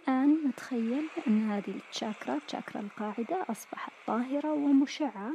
الآن 0.04 0.48
نتخيل 0.48 1.08
أن 1.28 1.52
هذه 1.52 1.70
التشاكرا 1.70 2.40
تشاكرا 2.48 2.82
القاعدة 2.82 3.46
أصبحت 3.50 3.92
طاهرة 4.08 4.54
ومشعة 4.54 5.32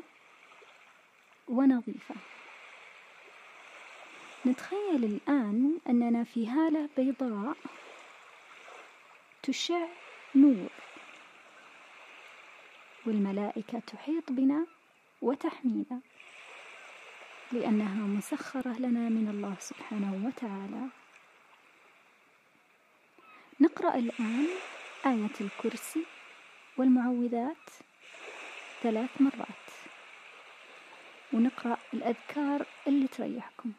ونظيفة. 1.49 2.15
نتخيل 4.47 5.05
الآن 5.05 5.79
أننا 5.89 6.25
في 6.25 6.49
هالة 6.49 6.89
بيضاء 6.97 7.57
تشع 9.43 9.87
نور 10.35 10.69
والملائكة 13.07 13.79
تحيط 13.79 14.33
بنا 14.33 14.67
وتحمينا 15.23 16.01
لأنها 17.53 18.07
مسخرة 18.07 18.79
لنا 18.79 19.09
من 19.09 19.29
الله 19.29 19.57
سبحانه 19.61 20.27
وتعالى. 20.27 20.89
نقرأ 23.69 23.95
الآن 23.95 24.47
آية 25.07 25.37
الكرسي 25.41 26.05
والمعوذات 26.77 27.71
ثلاث 28.83 29.11
مرات. 29.21 29.67
ونقرأ 31.33 31.77
الأذكار 31.95 32.67
اللي 32.87 33.09
تريحكم. 33.09 33.73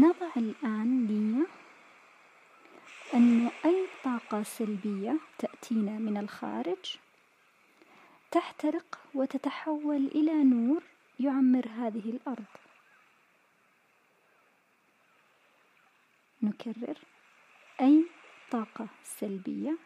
نضع 0.00 0.30
الآن 0.36 1.06
نية 1.06 1.46
أن 3.14 3.50
أي 3.64 3.86
طاقة 4.04 4.42
سلبية 4.42 5.16
تأتينا 5.38 5.98
من 5.98 6.16
الخارج 6.16 6.96
تحترق 8.30 8.98
وتتحول 9.14 10.06
إلى 10.06 10.44
نور 10.44 10.82
يعمر 11.20 11.68
هذه 11.68 12.10
الأرض. 12.10 12.44
نكرر. 16.42 16.98
أي 17.80 18.04
طاقة 18.50 18.86
سلبية 19.04 19.78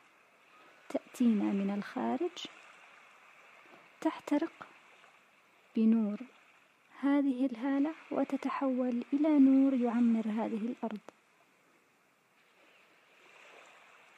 تأتينا 0.89 1.45
من 1.45 1.75
الخارج 1.79 2.47
تحترق 4.01 4.67
بنور 5.77 6.19
هذه 7.05 7.47
الهالة 7.47 7.95
وتتحول 8.11 9.05
إلى 9.13 9.39
نور 9.39 9.75
يعمر 9.75 10.27
هذه 10.27 10.75
الأرض. 10.75 11.01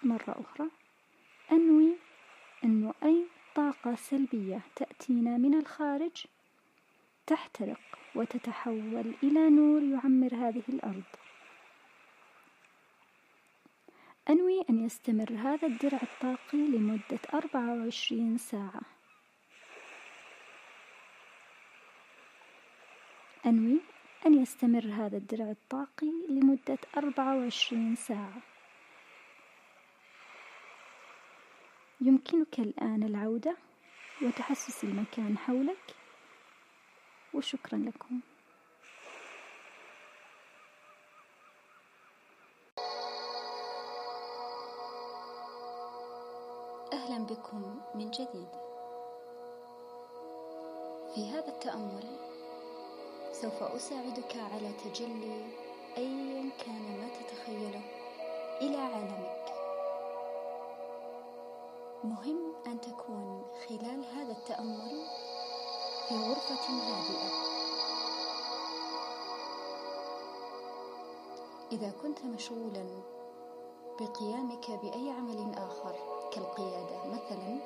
مرة 0.03 0.41
أخرى 0.41 0.69
أنوي 1.53 1.97
أنه 2.65 2.95
أي 3.03 3.25
طاقة 3.55 3.95
سلبية 3.95 4.61
تأتينا 4.77 5.37
من 5.37 5.55
الخارج 5.55 6.25
تحترق 7.27 7.81
وتتحول 8.15 9.15
إلى 9.23 9.51
نور 9.51 9.83
يعمر 9.83 10.35
هذه 10.35 10.63
الأرض. 10.69 11.11
أنوي 14.31 14.65
أن 14.71 14.85
يستمر 14.85 15.33
هذا 15.33 15.69
الدرع 15.69 16.01
الطاقي 16.03 16.59
لمدة 16.59 17.21
أربعة 17.35 17.75
وعشرين 17.75 18.39
ساعة. 18.39 18.96
أنوي 23.47 23.81
أن 24.27 24.43
يستمر 24.43 24.85
هذا 24.85 25.17
الدرع 25.17 25.51
الطاقي 25.51 26.11
لمدة 26.29 26.79
أربعة 26.97 27.39
وعشرين 27.39 27.97
ساعة. 27.97 28.43
يمكنك 32.01 32.59
الآن 32.59 33.03
العودة 33.03 33.57
وتحسس 34.23 34.85
المكان 34.85 35.39
حولك 35.39 35.95
وشكرا 37.35 37.79
لكم. 37.79 38.21
أهلا 46.93 47.27
بكم 47.27 47.81
من 47.95 48.11
جديد. 48.11 48.49
في 51.15 51.31
هذا 51.31 51.49
التأمل 51.49 52.26
سوف 53.43 53.63
أساعدك 53.63 54.37
على 54.37 54.73
تجلي 54.85 55.43
أيا 55.97 56.51
كان 56.59 56.99
ما 56.99 57.09
تتخيله 57.19 57.81
إلى 58.61 58.77
عالمك. 58.77 59.53
مهم 62.05 62.53
أن 62.67 62.81
تكون 62.81 63.45
خلال 63.69 64.05
هذا 64.15 64.33
التأمل 64.33 65.07
في 66.09 66.15
غرفة 66.15 66.69
هادئة. 66.69 67.31
إذا 71.73 71.93
كنت 72.03 72.25
مشغولا 72.25 72.87
بقيامك 74.01 74.71
بأي 74.71 75.11
عمل 75.11 75.55
آخر 75.59 75.95
كالقيادة 76.33 77.05
مثلا 77.07 77.59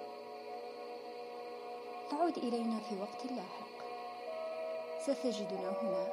فعد 2.10 2.38
إلينا 2.38 2.80
في 2.80 3.00
وقت 3.00 3.26
لاحق. 3.26 3.69
ستجدنا 5.00 5.68
هنا. 5.82 6.08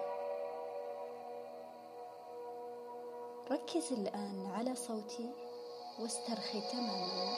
ركز 3.52 3.94
الآن 3.94 4.52
على 4.56 4.76
صوتي 4.76 5.30
واسترخي 6.00 6.62
تماما. 6.62 7.38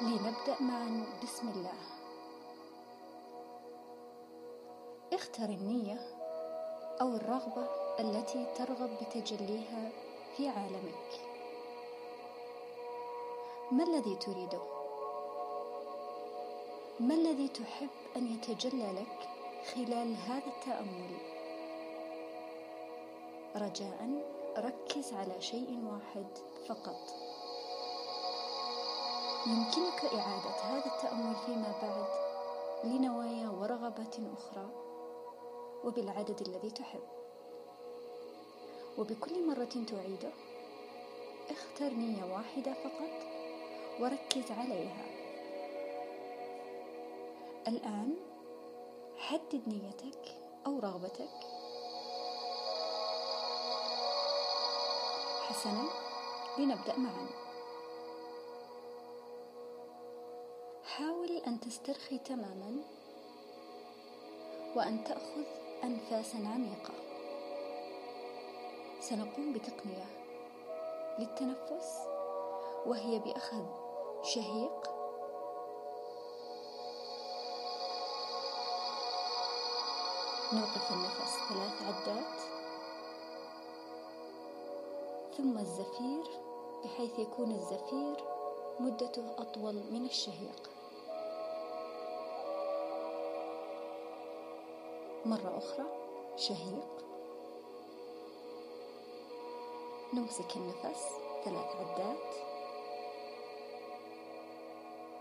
لنبدأ 0.00 0.62
معا. 0.62 1.06
بسم 1.22 1.48
الله. 1.48 1.80
اختر 5.12 5.44
النية 5.44 5.98
أو 7.00 7.16
الرغبة 7.16 7.68
التي 8.00 8.46
ترغب 8.58 8.90
بتجليها 9.02 9.90
في 10.36 10.48
عالمك. 10.48 11.20
ما 13.72 13.84
الذي 13.84 14.16
تريده؟ 14.16 14.79
ما 17.00 17.14
الذي 17.14 17.48
تحب 17.48 17.88
أن 18.16 18.26
يتجلى 18.34 18.92
لك 18.92 19.28
خلال 19.74 20.16
هذا 20.16 20.46
التأمل؟ 20.46 21.16
رجاء 23.56 24.24
ركز 24.58 25.12
على 25.12 25.40
شيء 25.40 25.78
واحد 25.92 26.26
فقط. 26.68 27.14
يمكنك 29.46 30.04
إعادة 30.04 30.50
هذا 30.50 30.86
التأمل 30.86 31.34
فيما 31.46 31.72
بعد 31.82 32.08
لنوايا 32.84 33.48
ورغبات 33.48 34.16
أخرى 34.38 34.70
وبالعدد 35.84 36.40
الذي 36.48 36.70
تحب. 36.70 37.08
وبكل 38.98 39.46
مرة 39.46 39.84
تعيده 39.86 40.32
اختر 41.50 41.94
نية 41.94 42.34
واحدة 42.34 42.72
فقط 42.72 43.12
وركز 44.00 44.50
عليها. 44.50 45.19
الآن 47.68 48.16
حدد 49.16 49.62
نيتك 49.66 50.36
أو 50.66 50.78
رغبتك 50.78 51.30
حسنا 55.40 55.84
لنبدأ 56.58 56.96
معا. 56.96 57.26
حاول 60.84 61.30
أن 61.46 61.60
تسترخي 61.60 62.18
تماما 62.18 62.76
وأن 64.76 65.04
تأخذ 65.04 65.44
أنفاسا 65.84 66.36
عميقة. 66.36 66.94
سنقوم 69.00 69.52
بتقنية 69.52 70.06
للتنفس 71.18 71.98
وهي 72.86 73.18
بأخذ 73.18 73.64
شهيق 74.22 74.99
نوقف 80.52 80.92
النفس 80.92 81.36
ثلاث 81.48 81.82
عدات 81.82 82.40
ثم 85.36 85.58
الزفير 85.58 86.24
بحيث 86.84 87.18
يكون 87.18 87.50
الزفير 87.50 88.16
مدته 88.80 89.24
أطول 89.38 89.74
من 89.74 90.04
الشهيق. 90.04 90.70
مرة 95.26 95.58
أخرى 95.58 95.84
شهيق. 96.36 96.88
نمسك 100.14 100.56
النفس 100.56 101.04
ثلاث 101.44 101.76
عدات 101.76 102.34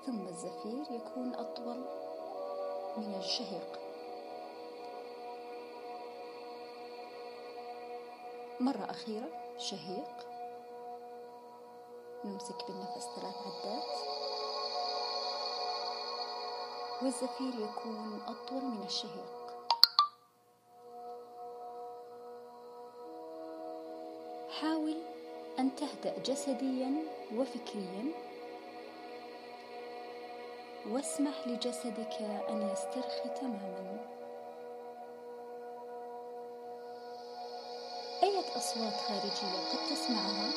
ثم 0.06 0.28
الزفير 0.28 0.84
يكون 0.92 1.36
أطول 1.36 1.84
من 2.98 3.16
الشهيق. 3.20 3.89
مرة 8.60 8.90
أخيرة 8.90 9.30
شهيق. 9.58 10.28
نمسك 12.26 12.68
بالنفس 12.68 13.08
ثلاث 13.16 13.36
عدات. 13.36 13.98
والزفير 17.02 17.54
يكون 17.60 18.22
أطول 18.28 18.64
من 18.64 18.84
الشهيق. 18.86 19.40
حاول 24.62 24.98
أن 25.60 25.76
تهدأ 25.76 26.18
جسديا 26.20 26.94
وفكريا. 27.36 28.12
واسمح 30.90 31.48
لجسدك 31.48 32.22
أن 32.50 32.70
يسترخي 32.74 33.30
تماما. 33.30 34.19
أصوات 38.56 38.94
خارجية 38.94 39.60
قد 39.72 39.90
تسمعها. 39.90 40.50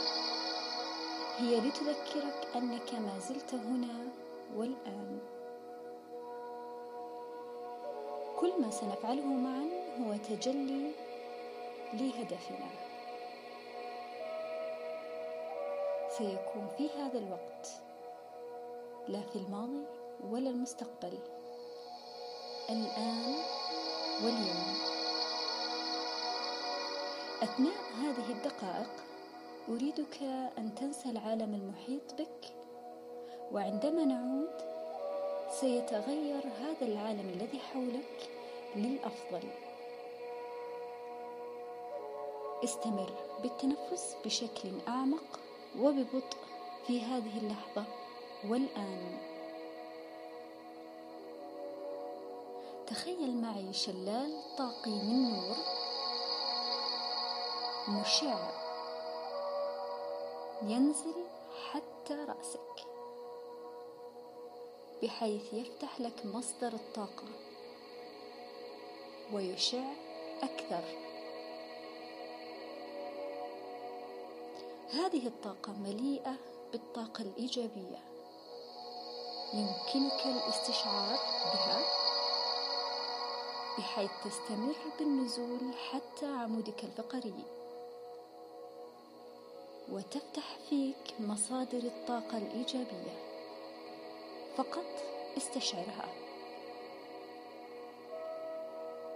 هي 1.38 1.60
لتذكرك 1.60 2.48
أنك 2.56 2.94
ما 2.94 3.18
زلت 3.18 3.54
هنا 3.54 4.08
والآن. 4.56 5.18
كل 8.40 8.52
ما 8.60 8.70
سنفعله 8.70 9.26
معا 9.26 9.66
هو 10.00 10.16
تجلي 10.16 10.92
لهدفنا. 11.92 12.70
سيكون 16.18 16.68
في 16.78 16.90
هذا 16.98 17.18
الوقت 17.18 17.68
لا 19.08 19.20
في 19.20 19.36
الماضي 19.36 19.84
ولا 20.30 20.50
المستقبل 20.50 21.18
الآن 22.70 23.34
واليوم. 24.24 24.81
أثناء 27.42 27.92
هذه 28.00 28.30
الدقائق 28.30 28.90
أريدك 29.68 30.22
أن 30.58 30.74
تنسى 30.74 31.10
العالم 31.10 31.54
المحيط 31.54 32.14
بك 32.18 32.54
وعندما 33.52 34.04
نعود 34.04 34.50
سيتغير 35.60 36.42
هذا 36.60 36.86
العالم 36.86 37.28
الذي 37.28 37.58
حولك 37.58 38.30
للأفضل. 38.76 39.42
استمر 42.64 43.10
بالتنفس 43.42 44.16
بشكل 44.24 44.70
أعمق 44.88 45.40
وببطء 45.78 46.38
في 46.86 47.00
هذه 47.00 47.38
اللحظة 47.38 47.84
والآن. 48.48 49.18
تخيل 52.86 53.36
معي 53.36 53.72
شلال 53.72 54.40
طاقي 54.58 54.90
من 54.90 55.30
نور 55.30 55.56
مشع 57.88 58.50
ينزل 60.62 61.14
حتى 61.70 62.14
رأسك. 62.14 62.86
بحيث 65.02 65.52
يفتح 65.52 66.00
لك 66.00 66.26
مصدر 66.26 66.72
الطاقة. 66.72 67.24
ويشع 69.32 69.84
أكثر. 70.42 70.84
هذه 74.92 75.26
الطاقة 75.26 75.72
مليئة 75.72 76.34
بالطاقة 76.72 77.22
الإيجابية. 77.22 77.98
يمكنك 79.54 80.26
الاستشعار 80.26 81.18
بها. 81.44 81.82
بحيث 83.78 84.10
تستمر 84.24 84.76
بالنزول 84.98 85.74
حتى 85.90 86.26
عمودك 86.26 86.84
الفقري. 86.84 87.61
وتفتح 89.92 90.58
فيك 90.70 91.14
مصادر 91.20 91.78
الطاقة 91.78 92.38
الإيجابية. 92.38 93.16
فقط 94.56 94.86
استشعرها. 95.36 96.08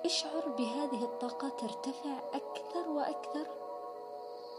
اشعر 0.05 0.49
بهذه 0.49 1.05
الطاقة 1.05 1.49
ترتفع 1.49 2.19
أكثر 2.35 2.89
وأكثر 2.89 3.47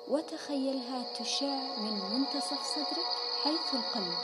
وتخيلها 0.07 1.13
تشع 1.13 1.77
من 1.77 1.99
منتصف 2.11 2.63
صدرك 2.63 3.07
حيث 3.43 3.73
القلب. 3.73 4.17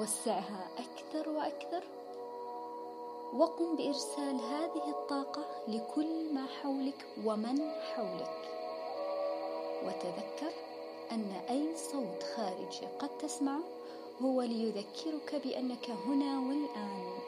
وسعها 0.00 0.68
أكثر 0.78 1.28
وأكثر 1.28 1.84
وقم 3.34 3.76
بإرسال 3.76 4.40
هذه 4.40 4.88
الطاقة 4.88 5.44
لكل 5.68 6.34
ما 6.34 6.46
حولك 6.46 7.06
ومن 7.24 7.70
حولك. 7.70 8.59
وتذكر 9.84 10.52
أن 11.12 11.32
أي 11.50 11.76
صوت 11.76 12.22
خارجي 12.36 12.86
قد 12.98 13.18
تسمعه 13.18 13.60
هو 14.22 14.42
ليذكرك 14.42 15.34
بأنك 15.44 15.90
هنا 15.90 16.38
والآن. 16.40 17.18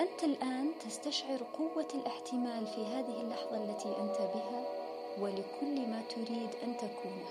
أنت 0.00 0.24
الآن 0.24 0.72
تستشعر 0.86 1.42
قوة 1.58 1.88
الاحتمال 1.94 2.66
في 2.66 2.84
هذه 2.86 3.20
اللحظة 3.20 3.64
التي 3.64 3.88
أنت 3.88 4.18
بها 4.34 4.64
ولكل 5.20 5.86
ما 5.88 6.02
تريد 6.08 6.50
أن 6.62 6.76
تكونه 6.76 7.28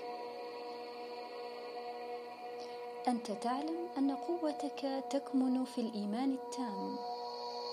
أنت 3.08 3.32
تعلم 3.32 3.88
أن 3.98 4.12
قوتك 4.16 5.04
تكمن 5.10 5.66
في 5.66 5.82
الإيمان 5.82 6.34
التام 6.34 6.98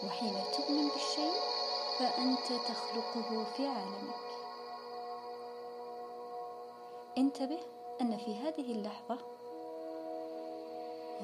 وحين 0.04 0.34
تؤمن 0.56 0.88
بالشيء 0.88 1.34
فأنت 1.98 2.46
تخلقه 2.68 3.44
في 3.56 3.66
عالمك. 3.66 4.23
انتبه 7.18 7.58
أن 8.00 8.16
في 8.16 8.34
هذه 8.34 8.72
اللحظة 8.72 9.18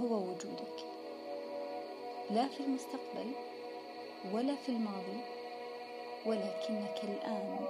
هو 0.00 0.14
وجودك. 0.14 0.84
لا 2.30 2.48
في 2.48 2.60
المستقبل 2.60 3.32
ولا 4.32 4.54
في 4.54 4.68
الماضي 4.68 5.20
ولكنك 6.26 7.00
الآن. 7.04 7.66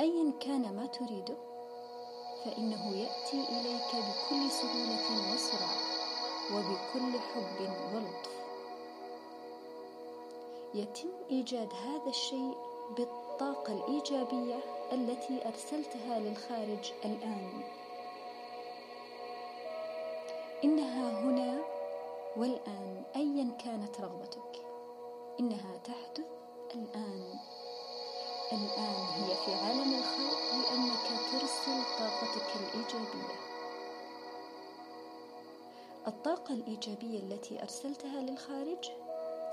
أيا 0.00 0.32
كان 0.40 0.76
ما 0.76 0.86
تريده 0.86 1.36
فإنه 2.44 2.96
يأتي 2.96 3.40
إليك 3.48 3.90
بكل 3.92 4.50
سهولة 4.50 5.34
وسرعة 5.34 5.76
وبكل 6.54 7.18
حب 7.18 7.68
ولطف. 7.94 8.36
يتم 10.74 11.08
إيجاد 11.30 11.72
هذا 11.72 12.08
الشيء 12.10 12.54
بالطاقة 13.36 13.72
الإيجابية 13.72 14.60
التي 14.92 15.48
أرسلتها 15.48 16.18
للخارج 16.18 16.92
الآن. 17.04 17.62
إنها 20.64 21.20
هنا 21.20 21.64
والآن 22.36 23.02
أيا 23.16 23.50
كانت 23.64 24.00
رغبتك. 24.00 24.62
إنها 25.40 25.76
تحدث 25.84 26.26
الآن. 26.74 27.34
الآن 28.52 29.06
هي 29.16 29.34
في 29.34 29.54
عالم 29.54 29.94
الخلق 29.94 30.40
لأنك 30.52 31.20
ترسل 31.32 31.82
طاقتك 31.98 32.56
الإيجابية. 32.56 33.36
الطاقة 36.06 36.54
الإيجابية 36.54 37.18
التي 37.18 37.62
أرسلتها 37.62 38.20
للخارج 38.20 38.90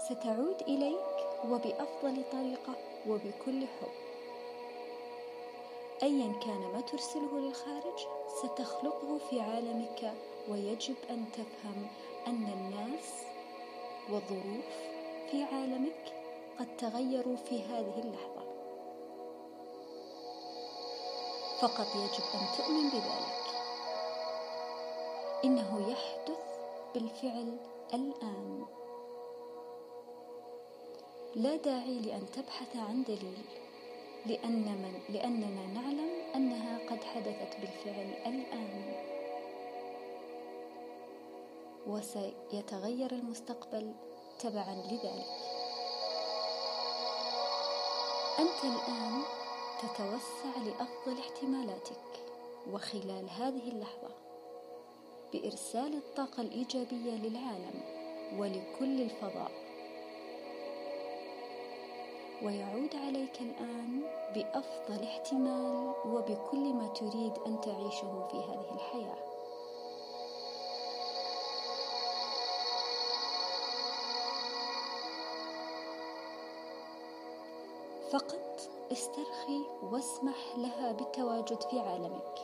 ستعود 0.10 0.62
إليك 0.62 1.26
وبأفضل 1.50 2.24
طريقة. 2.32 2.93
وبكل 3.08 3.68
حب. 3.68 4.04
أيا 6.04 6.34
كان 6.34 6.62
ما 6.74 6.82
ترسله 6.82 7.40
للخارج 7.40 8.00
ستخلقه 8.44 9.18
في 9.30 9.42
عالمك 9.42 10.14
ويجب 10.50 10.96
أن 11.10 11.26
تفهم 11.34 11.88
أن 12.28 12.48
الناس 12.54 13.24
والظروف 14.10 14.66
في 15.32 15.44
عالمك 15.44 16.14
قد 16.60 16.78
تغيروا 16.78 17.36
في 17.36 17.64
هذه 17.64 18.00
اللحظة. 18.00 18.44
فقط 21.62 21.88
يجب 21.96 22.24
أن 22.34 22.58
تؤمن 22.58 22.90
بذلك. 22.90 23.44
إنه 25.46 25.92
يحدث 25.92 26.44
بالفعل 26.94 27.58
الآن. 27.94 28.66
لا 31.36 31.56
داعي 31.56 32.00
لأن 32.00 32.26
تبحث 32.34 32.76
عن 32.76 33.04
دليل 33.04 33.46
لأن 34.26 34.66
من 34.66 35.00
لأننا 35.10 35.82
نعلم 35.82 36.10
أنها 36.36 36.78
قد 36.90 37.04
حدثت 37.04 37.58
بالفعل 37.62 38.14
الآن. 38.26 38.94
وسيتغير 41.88 43.12
المستقبل 43.12 43.94
تبعا 44.40 44.76
لذلك. 44.92 45.34
أنت 48.40 48.64
الآن 48.64 49.22
تتوسع 49.80 50.62
لأفضل 50.66 51.20
احتمالاتك. 51.20 52.24
وخلال 52.72 53.30
هذه 53.30 53.70
اللحظة 53.70 54.10
بإرسال 55.34 55.94
الطاقة 55.94 56.42
الإيجابية 56.42 57.12
للعالم 57.12 57.82
ولكل 58.38 59.02
الفضاء 59.02 59.63
ويعود 62.44 62.96
عليك 62.96 63.42
الآن 63.42 64.02
بأفضل 64.36 65.04
احتمال 65.04 65.94
وبكل 66.06 66.74
ما 66.74 66.88
تريد 66.88 67.34
أن 67.48 67.62
تعيشه 67.62 68.28
في 68.32 68.38
هذه 68.38 68.76
الحياة. 68.76 69.34
فقط 78.12 78.70
استرخي 78.92 79.62
واسمح 79.92 80.58
لها 80.58 80.92
بالتواجد 80.92 81.62
في 81.62 81.80
عالمك. 81.80 82.40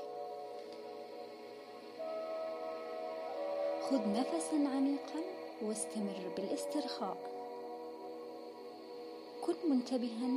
خذ 3.90 4.10
نفسا 4.10 4.56
عميقا 4.56 5.22
واستمر 5.62 6.32
بالاسترخاء. 6.38 7.39
كن 9.46 9.70
منتبها 9.70 10.30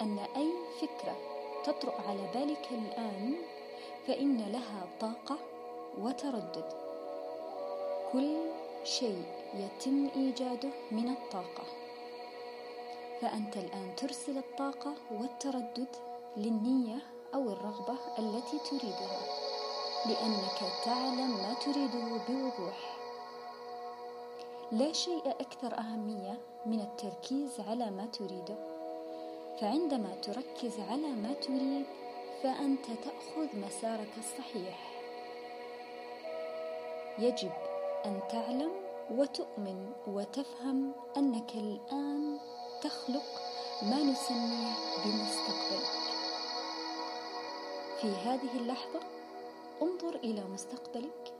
أن 0.00 0.18
أي 0.36 0.52
فكرة 0.80 1.16
تطرأ 1.64 1.94
على 2.08 2.28
بالك 2.34 2.68
الآن 2.70 3.34
فإن 4.06 4.38
لها 4.52 4.88
طاقة 5.00 5.38
وتردد. 5.98 6.72
كل 8.12 8.36
شيء 8.84 9.22
يتم 9.54 10.08
إيجاده 10.16 10.70
من 10.90 11.08
الطاقة. 11.08 11.64
فأنت 13.20 13.56
الآن 13.56 13.96
ترسل 13.96 14.38
الطاقة 14.38 14.94
والتردد 15.10 15.96
للنية 16.36 16.98
أو 17.34 17.52
الرغبة 17.52 17.96
التي 18.18 18.58
تريدها 18.70 19.20
لأنك 20.06 20.72
تعلم 20.84 21.30
ما 21.30 21.54
تريده 21.54 22.18
بوضوح. 22.28 22.97
لا 24.72 24.92
شيء 24.92 25.30
أكثر 25.30 25.78
أهمية 25.78 26.40
من 26.66 26.80
التركيز 26.80 27.60
على 27.60 27.90
ما 27.90 28.06
تريده. 28.06 28.56
فعندما 29.60 30.14
تركز 30.22 30.80
على 30.80 31.06
ما 31.06 31.32
تريد 31.32 31.86
فأنت 32.42 32.86
تأخذ 32.86 33.56
مسارك 33.56 34.10
الصحيح. 34.18 35.02
يجب 37.18 37.52
أن 38.06 38.20
تعلم 38.30 38.70
وتؤمن 39.10 39.92
وتفهم 40.06 40.92
أنك 41.16 41.54
الآن 41.54 42.38
تخلق 42.82 43.24
ما 43.82 44.02
نسميه 44.02 44.74
بمستقبلك. 45.04 45.98
في 48.00 48.08
هذه 48.08 48.56
اللحظة 48.56 49.00
انظر 49.82 50.16
إلى 50.16 50.44
مستقبلك 50.44 51.34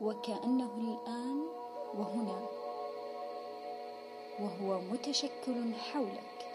وكأنه 0.00 0.74
الآن 0.76 1.46
وهنا. 1.94 2.61
وهو 4.40 4.80
متشكل 4.80 5.74
حولك. 5.74 6.46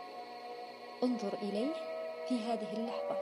انظر 1.03 1.33
إليه 1.33 1.73
في 2.27 2.35
هذه 2.39 2.73
اللحظة. 2.73 3.17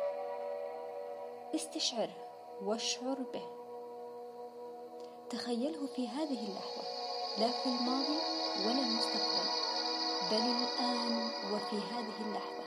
استشعره 1.55 2.15
واشعر 2.61 3.17
به. 3.33 3.45
تخيله 5.29 5.87
في 5.95 6.07
هذه 6.07 6.47
اللحظة 6.47 6.83
لا 7.39 7.47
في 7.47 7.65
الماضي 7.65 8.19
ولا 8.65 8.79
المستقبل 8.79 9.47
بل 10.31 10.37
الآن 10.37 11.29
وفي 11.53 11.75
هذه 11.75 12.27
اللحظة. 12.27 12.65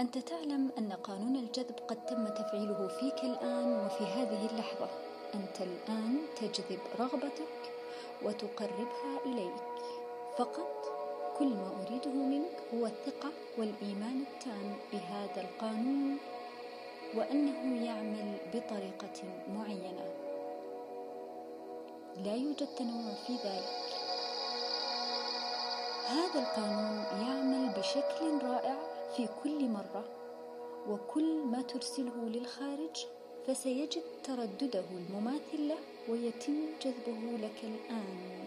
أنت 0.00 0.18
تعلم 0.18 0.72
أن 0.78 0.92
قانون 0.92 1.36
الجذب 1.36 1.74
قد 1.88 2.06
تم 2.06 2.28
تفعيله 2.28 2.88
فيك 2.88 3.24
الآن 3.24 3.86
وفي 3.86 4.04
هذه 4.04 4.46
اللحظة. 4.52 4.88
أنت 5.34 5.60
الآن 5.60 6.26
تجذب 6.36 6.80
رغبتك 7.00 7.71
وتقربها 8.24 9.20
إليك. 9.26 9.62
فقط 10.38 10.92
كل 11.38 11.48
ما 11.48 11.70
أريده 11.86 12.10
منك 12.10 12.56
هو 12.74 12.86
الثقة 12.86 13.30
والإيمان 13.58 14.24
التام 14.32 14.76
بهذا 14.92 15.40
القانون 15.40 16.18
وأنه 17.16 17.84
يعمل 17.84 18.36
بطريقة 18.54 19.22
معينة. 19.54 20.06
لا 22.24 22.34
يوجد 22.34 22.68
تنوع 22.76 23.14
في 23.26 23.32
ذلك. 23.32 23.82
هذا 26.06 26.40
القانون 26.40 27.04
يعمل 27.28 27.68
بشكل 27.78 28.38
رائع 28.42 28.76
في 29.16 29.28
كل 29.42 29.68
مرة 29.68 30.04
وكل 30.88 31.44
ما 31.44 31.62
ترسله 31.62 32.28
للخارج 32.28 33.06
فسيجد 33.46 34.02
تردده 34.24 34.84
المماثل 34.90 35.68
له 35.68 35.78
ويتم 36.08 36.54
جذبه 36.82 37.38
لك 37.42 37.64
الآن. 37.64 38.46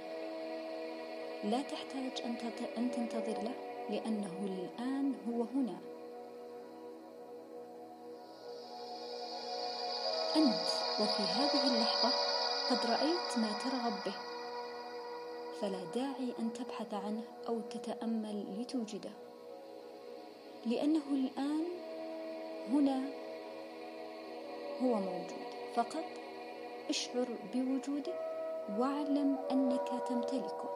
لا 1.43 1.61
تحتاج 1.61 2.21
أن 2.77 2.91
تنتظر 2.91 3.43
له 3.43 3.55
لأنه 3.89 4.33
الآن 4.43 5.13
هو 5.29 5.43
هنا. 5.43 5.77
أنت 10.35 10.67
وفي 11.01 11.23
هذه 11.23 11.67
اللحظة 11.67 12.09
قد 12.69 12.91
رأيت 12.91 13.37
ما 13.37 13.51
ترغب 13.63 13.93
به. 14.05 14.15
فلا 15.61 15.83
داعي 15.95 16.33
أن 16.39 16.53
تبحث 16.53 16.93
عنه 16.93 17.23
أو 17.47 17.61
تتأمل 17.61 18.45
لتوجده. 18.59 19.11
لأنه 20.65 21.03
الآن 21.11 21.65
هنا 22.71 23.24
هو 24.83 24.95
موجود. 24.95 25.45
فقط 25.75 26.03
اشعر 26.89 27.27
بوجوده 27.53 28.13
واعلم 28.79 29.37
أنك 29.51 30.03
تمتلكه. 30.07 30.69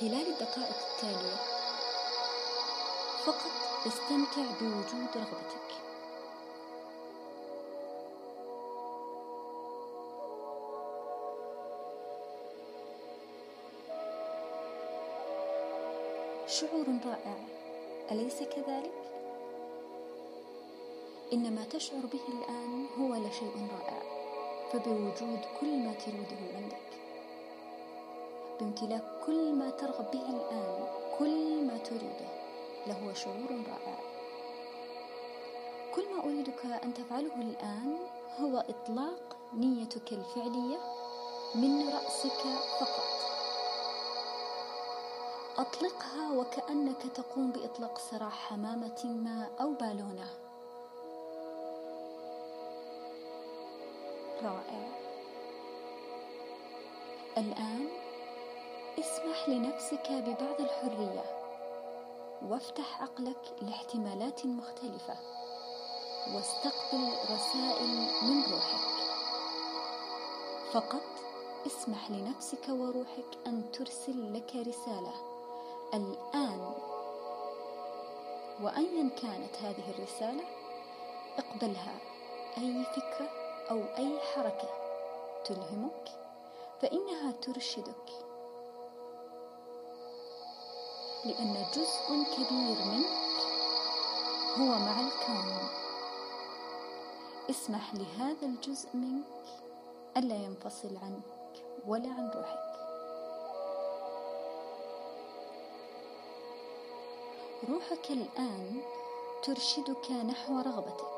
خلال 0.00 0.26
الدقائق 0.26 0.76
التالية 0.90 1.36
فقط 3.24 3.52
استمتع 3.86 4.50
بوجود 4.60 5.16
رغبتك. 5.16 5.68
شعور 16.46 16.86
رائع. 17.06 17.36
أليس 18.10 18.42
كذلك؟ 18.42 18.92
إن 21.32 21.54
ما 21.54 21.64
تشعر 21.64 22.06
به 22.12 22.20
الآن 22.28 22.86
هو 22.98 23.14
لشيء 23.14 23.68
رائع 23.72 24.02
فبوجود 24.72 25.40
كل 25.60 25.78
ما 25.78 25.92
تريده 25.92 26.56
عندك. 26.56 26.88
بامتلاك 28.60 29.04
كل 29.26 29.52
ما 29.52 29.70
ترغب 29.70 30.10
به 30.10 30.30
الآن 30.30 30.86
كل 31.18 31.64
ما 31.66 31.78
تريده 31.78 32.28
لهو 32.86 33.14
شعور 33.14 33.50
رائع. 33.50 33.98
كل 35.94 36.14
ما 36.14 36.24
أريدك 36.24 36.66
أن 36.84 36.94
تفعله 36.94 37.34
الآن 37.34 37.96
هو 38.40 38.64
إطلاق 38.68 39.36
نيتك 39.54 40.12
الفعلية 40.12 40.78
من 41.54 41.88
رأسك 41.88 42.42
فقط. 42.80 43.08
أطلقها 45.58 46.32
وكأنك 46.32 47.02
تقوم 47.14 47.50
بإطلاق 47.52 47.98
سراح 47.98 48.48
حمامة 48.48 49.04
ما 49.04 49.50
أو 49.60 49.72
بالونة. 49.72 50.47
رائع. 54.42 54.88
الآن 57.38 57.88
اسمح 58.98 59.48
لنفسك 59.48 60.10
ببعض 60.10 60.60
الحرية 60.60 61.24
وافتح 62.42 63.02
عقلك 63.02 63.62
لاحتمالات 63.62 64.46
مختلفة 64.46 65.16
واستقبل 66.34 67.12
رسائل 67.30 68.08
من 68.22 68.42
روحك. 68.52 68.98
فقط 70.72 71.02
اسمح 71.66 72.10
لنفسك 72.10 72.68
وروحك 72.68 73.38
أن 73.46 73.72
ترسل 73.72 74.34
لك 74.34 74.56
رسالة. 74.56 75.14
الآن 75.94 76.72
وأيا 78.62 79.10
كانت 79.22 79.56
هذه 79.62 79.90
الرسالة 79.90 80.44
اقبلها. 81.38 81.98
أي 82.58 82.84
فكرة؟ 82.84 83.37
أو 83.70 83.82
أي 83.98 84.20
حركة 84.20 84.68
تلهمك 85.44 86.08
فإنها 86.82 87.32
ترشدك. 87.32 88.08
لأن 91.24 91.66
جزء 91.74 92.24
كبير 92.36 92.84
منك 92.84 93.38
هو 94.58 94.78
مع 94.78 95.00
الكون. 95.00 95.68
اسمح 97.50 97.94
لهذا 97.94 98.46
الجزء 98.46 98.88
منك 98.94 99.24
ألا 100.16 100.34
ينفصل 100.34 100.96
عنك 100.96 101.64
ولا 101.86 102.08
عن 102.08 102.30
روحك. 102.30 102.68
روحك 107.68 108.10
الآن 108.10 108.82
ترشدك 109.42 110.10
نحو 110.10 110.60
رغبتك. 110.60 111.17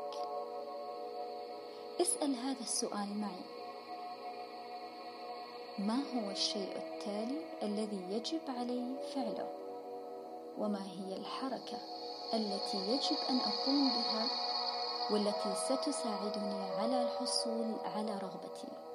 اسأل 2.01 2.35
هذا 2.35 2.59
السؤال 2.59 3.17
معي. 3.17 3.45
ما 5.79 5.95
هو 5.95 6.31
الشيء 6.31 6.77
التالي 6.77 7.41
الذي 7.63 8.01
يجب 8.09 8.41
علي 8.47 8.95
فعله؟ 9.15 9.49
وما 10.57 10.83
هي 10.83 11.17
الحركة 11.17 11.77
التي 12.33 12.77
يجب 12.77 13.17
أن 13.29 13.37
أقوم 13.37 13.89
بها 13.89 14.27
والتي 15.11 15.55
ستساعدني 15.55 16.63
على 16.79 17.03
الحصول 17.03 17.75
على 17.85 18.11
رغبتي؟ 18.11 18.90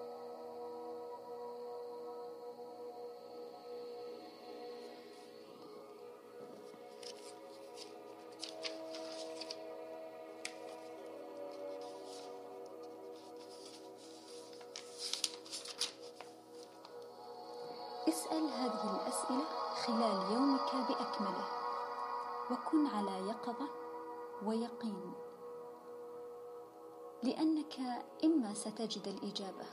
ستجد 28.66 29.08
الإجابة. 29.08 29.66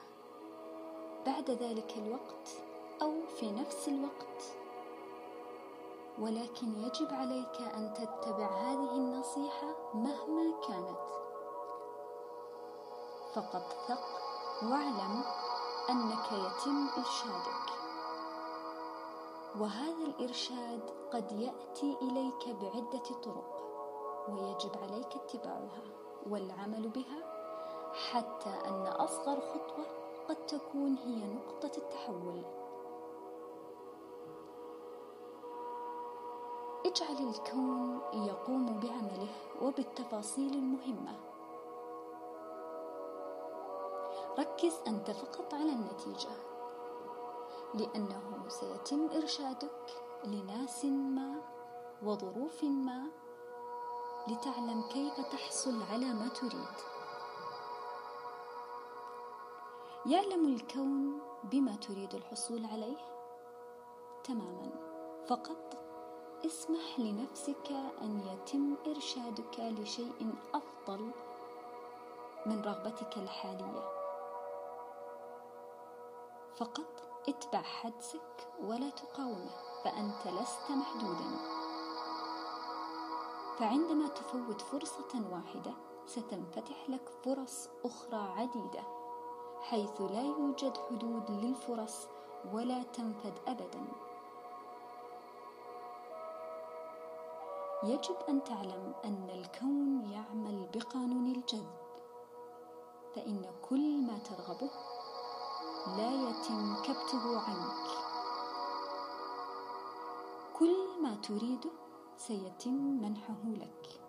بعد 1.25 1.51
ذلك 1.51 1.97
الوقت 1.97 2.49
أو 3.01 3.11
في 3.39 3.51
نفس 3.51 3.87
الوقت. 3.87 4.43
ولكن 6.19 6.67
يجب 6.83 7.13
عليك 7.13 7.61
أن 7.75 7.93
تتبع 7.93 8.47
هذه 8.47 8.95
النصيحة 8.95 9.67
مهما 9.93 10.53
كانت. 10.67 11.09
فقط 13.33 13.73
ثق 13.87 14.05
واعلم 14.63 15.23
أنك 15.89 16.31
يتم 16.31 16.87
إرشادك. 16.97 17.69
وهذا 19.59 20.05
الإرشاد 20.05 20.81
قد 21.13 21.31
يأتي 21.31 21.97
إليك 22.01 22.55
بعدة 22.61 23.21
طرق 23.23 23.63
ويجب 24.29 24.71
عليك 24.83 25.15
اتباعها 25.15 25.83
والعمل 26.29 26.89
بها 26.89 27.32
حتى 27.93 28.49
أن 28.49 28.87
أصغر 28.87 29.41
خطوة 29.41 29.85
قد 30.29 30.45
تكون 30.45 30.95
هي 30.95 31.33
نقطة 31.33 31.77
التحول. 31.77 32.43
اجعل 36.85 37.29
الكون 37.29 38.01
يقوم 38.13 38.79
بعمله 38.79 39.35
وبالتفاصيل 39.61 40.53
المهمة. 40.53 41.19
ركز 44.39 44.73
أنت 44.87 45.11
فقط 45.11 45.53
على 45.53 45.71
النتيجة 45.71 46.31
لأنه 47.73 48.47
سيتم 48.47 49.09
إرشادك 49.15 50.03
لناس 50.25 50.85
ما 50.85 51.41
وظروف 52.03 52.63
ما 52.63 53.03
لتعلم 54.27 54.81
كيف 54.81 55.19
تحصل 55.31 55.83
على 55.91 56.05
ما 56.05 56.27
تريد. 56.27 56.92
يعلم 60.05 60.45
الكون 60.45 61.19
بما 61.43 61.75
تريد 61.75 62.15
الحصول 62.15 62.65
عليه؟ 62.65 62.97
تماما. 64.23 64.71
فقط 65.27 65.77
اسمح 66.45 66.99
لنفسك 66.99 67.71
أن 68.01 68.19
يتم 68.19 68.75
إرشادك 68.87 69.59
لشيء 69.59 70.35
أفضل 70.53 71.11
من 72.45 72.61
رغبتك 72.61 73.17
الحالية. 73.17 73.89
فقط 76.55 77.03
اتبع 77.29 77.61
حدسك 77.61 78.47
ولا 78.63 78.89
تقاومه 78.89 79.81
فأنت 79.83 80.27
لست 80.27 80.71
محدودا. 80.71 81.37
فعندما 83.59 84.07
تفوت 84.07 84.61
فرصة 84.61 85.31
واحدة 85.31 85.73
ستنفتح 86.05 86.89
لك 86.89 87.09
فرص 87.25 87.69
أخرى 87.85 88.33
عديدة. 88.37 88.92
حيث 89.63 90.01
لا 90.01 90.21
يوجد 90.21 90.77
حدود 90.77 91.31
للفرص 91.31 92.07
ولا 92.53 92.83
تنفد 92.83 93.33
ابدا. 93.47 93.83
يجب 97.83 98.15
أن 98.29 98.43
تعلم 98.43 98.93
أن 99.05 99.29
الكون 99.29 100.11
يعمل 100.11 100.69
بقانون 100.73 101.27
الجذب 101.27 101.75
فإن 103.15 103.45
كل 103.69 104.01
ما 104.01 104.17
ترغبه 104.17 104.71
لا 105.97 106.11
يتم 106.29 106.75
كبته 106.83 107.39
عنك. 107.39 107.89
كل 110.53 111.01
ما 111.01 111.15
تريده 111.15 111.71
سيتم 112.17 112.73
منحه 112.73 113.43
لك. 113.45 114.01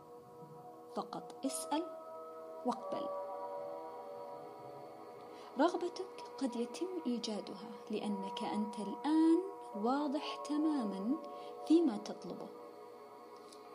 فقط 0.97 1.35
اسأل 1.47 1.83
واقبل. 2.67 3.24
رغبتك 5.59 6.25
قد 6.39 6.57
يتم 6.57 6.87
إيجادها 7.07 7.71
لأنك 7.91 8.45
أنت 8.45 8.79
الآن 8.79 9.39
واضح 9.77 10.37
تماما 10.37 11.17
فيما 11.69 11.97
تطلبه. 11.97 12.49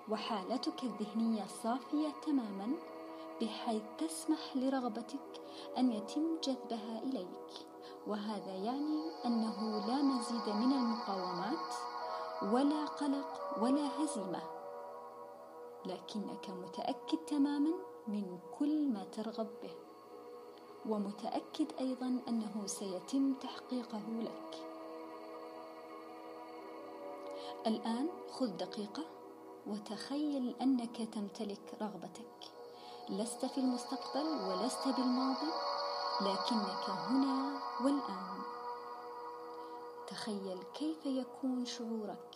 وحالتك 0.10 0.84
الذهنية 0.84 1.46
صافية 1.64 2.10
تماما 2.26 2.72
بحيث 3.42 3.84
تسمح 3.98 4.56
لرغبتك 4.56 5.42
أن 5.78 5.92
يتم 5.92 6.40
جذبها 6.44 7.00
إليك. 7.04 7.68
وهذا 8.08 8.54
يعني 8.54 9.12
أنه 9.26 9.88
لا 9.88 10.02
مزيد 10.02 10.56
من 10.56 10.74
المقاومات 10.74 11.74
ولا 12.44 12.86
قلق 12.86 13.58
ولا 13.62 14.04
هزيمة. 14.04 14.42
لكنك 15.86 16.50
متأكد 16.50 17.18
تماما 17.18 17.74
من 18.08 18.40
كل 18.60 18.88
ما 18.88 19.04
ترغب 19.04 19.48
به. 19.64 19.89
ومتأكد 20.86 21.68
أيضا 21.80 22.22
أنه 22.28 22.68
سيتم 22.68 23.34
تحقيقه 23.34 24.02
لك. 24.22 24.68
الآن 27.68 28.10
خذ 28.32 28.48
دقيقة 28.48 29.06
وتخيل 29.68 30.56
أنك 30.62 31.10
تمتلك 31.14 31.78
رغبتك. 31.82 32.52
لست 33.10 33.46
في 33.46 33.58
المستقبل 33.58 34.26
ولست 34.26 34.88
بالماضي 34.88 35.52
لكنك 36.22 36.90
هنا 36.90 37.60
والآن. 37.84 38.42
تخيل 40.08 40.64
كيف 40.74 41.06
يكون 41.06 41.66
شعورك. 41.66 42.36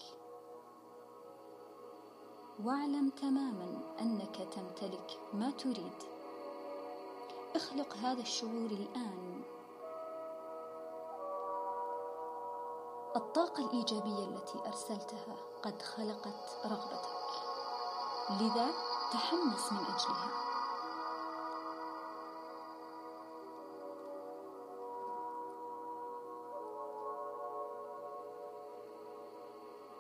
واعلم 2.66 3.10
تماما 3.10 3.96
أنك 4.02 4.48
تمتلك 4.52 5.20
ما 5.34 5.52
تريد. 5.52 6.13
اخلق 7.56 7.94
هذا 7.98 8.22
الشعور 8.22 8.72
الآن. 8.72 9.42
الطاقة 13.16 13.66
الإيجابية 13.66 14.26
التي 14.26 14.60
أرسلتها 14.68 15.36
قد 15.64 15.82
خلقت 15.82 16.58
رغبتك. 16.66 17.10
لذا 18.30 18.68
تحمس 19.12 19.72
من 19.72 19.80
أجلها. 19.80 20.30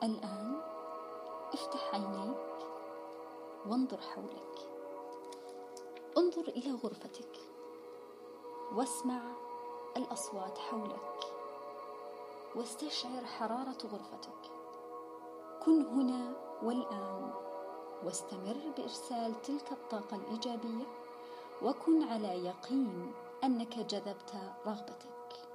الآن 0.03 0.61
افتح 1.53 1.93
عينيك 1.93 2.37
وانظر 3.67 4.01
حولك. 4.01 4.72
انظر 6.17 6.47
إلى 6.47 6.71
غرفتك. 6.71 7.39
واسمع 8.73 9.21
الأصوات 9.97 10.57
حولك. 10.57 11.19
واستشعر 12.55 13.25
حرارة 13.25 13.77
غرفتك. 13.83 14.51
كن 15.65 15.85
هنا 15.85 16.35
والآن. 16.63 17.33
واستمر 18.03 18.73
بإرسال 18.77 19.41
تلك 19.41 19.71
الطاقة 19.71 20.15
الإيجابية. 20.15 20.85
وكن 21.61 22.03
على 22.03 22.45
يقين 22.45 23.13
أنك 23.43 23.79
جذبت 23.79 24.35
رغبتك. 24.67 25.47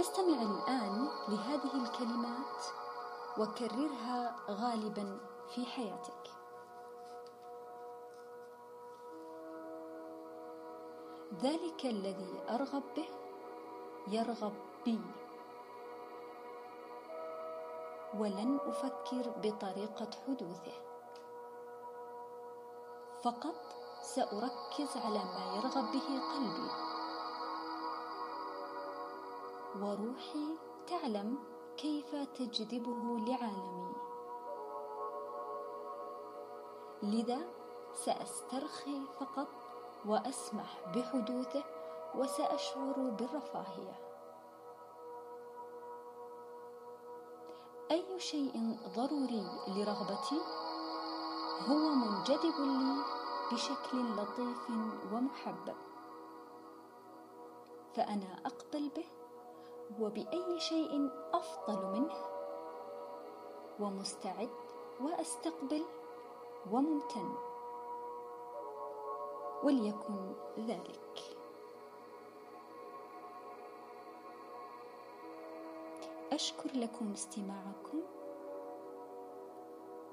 استمع 0.00 0.42
الآن 0.42 1.08
لهذه 1.28 1.84
الكلمات 1.84 2.64
وكررها 3.38 4.36
غالبا 4.50 5.20
في 5.54 5.66
حياتك. 5.66 6.39
ذلك 11.42 11.86
الذي 11.86 12.40
أرغب 12.50 12.82
به 12.96 13.08
يرغب 14.08 14.52
بي. 14.84 15.00
ولن 18.18 18.58
أفكر 18.66 19.30
بطريقة 19.42 20.10
حدوثه. 20.26 20.72
فقط 23.22 23.60
سأركز 24.02 24.96
على 24.96 25.18
ما 25.18 25.54
يرغب 25.56 25.92
به 25.92 26.08
قلبي. 26.32 26.70
وروحي 29.80 30.56
تعلم 30.86 31.38
كيف 31.76 32.14
تجذبه 32.14 33.18
لعالمي. 33.18 33.92
لذا 37.02 37.40
سأسترخي 37.92 39.00
فقط 39.20 39.59
وأسمح 40.06 40.78
بحدوثه 40.94 41.64
وسأشعر 42.14 42.94
بالرفاهية. 43.18 44.10
أي 47.90 48.20
شيء 48.20 48.76
ضروري 48.96 49.46
لرغبتي 49.68 50.40
هو 51.68 51.94
منجذب 51.94 52.54
لي 52.58 53.02
بشكل 53.52 54.16
لطيف 54.16 54.70
ومحبب 55.12 55.76
فأنا 57.94 58.40
أقبل 58.46 58.88
به 58.96 59.04
وبأي 60.00 60.60
شيء 60.60 61.10
أفضل 61.34 61.86
منه 61.86 62.14
ومستعد 63.80 64.50
وأستقبل 65.00 65.84
وممتن 66.72 67.34
وليكن 69.64 70.32
ذلك. 70.58 71.36
أشكر 76.32 76.70
لكم 76.74 77.12
استماعكم 77.12 78.00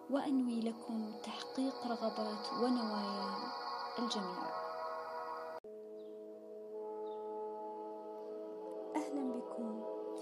وأنوي 0.10 0.62
لكم 0.62 1.12
تحقيق 1.24 1.88
رغبات 1.88 2.54
ونوايا 2.64 3.34
الجميع. 4.00 4.68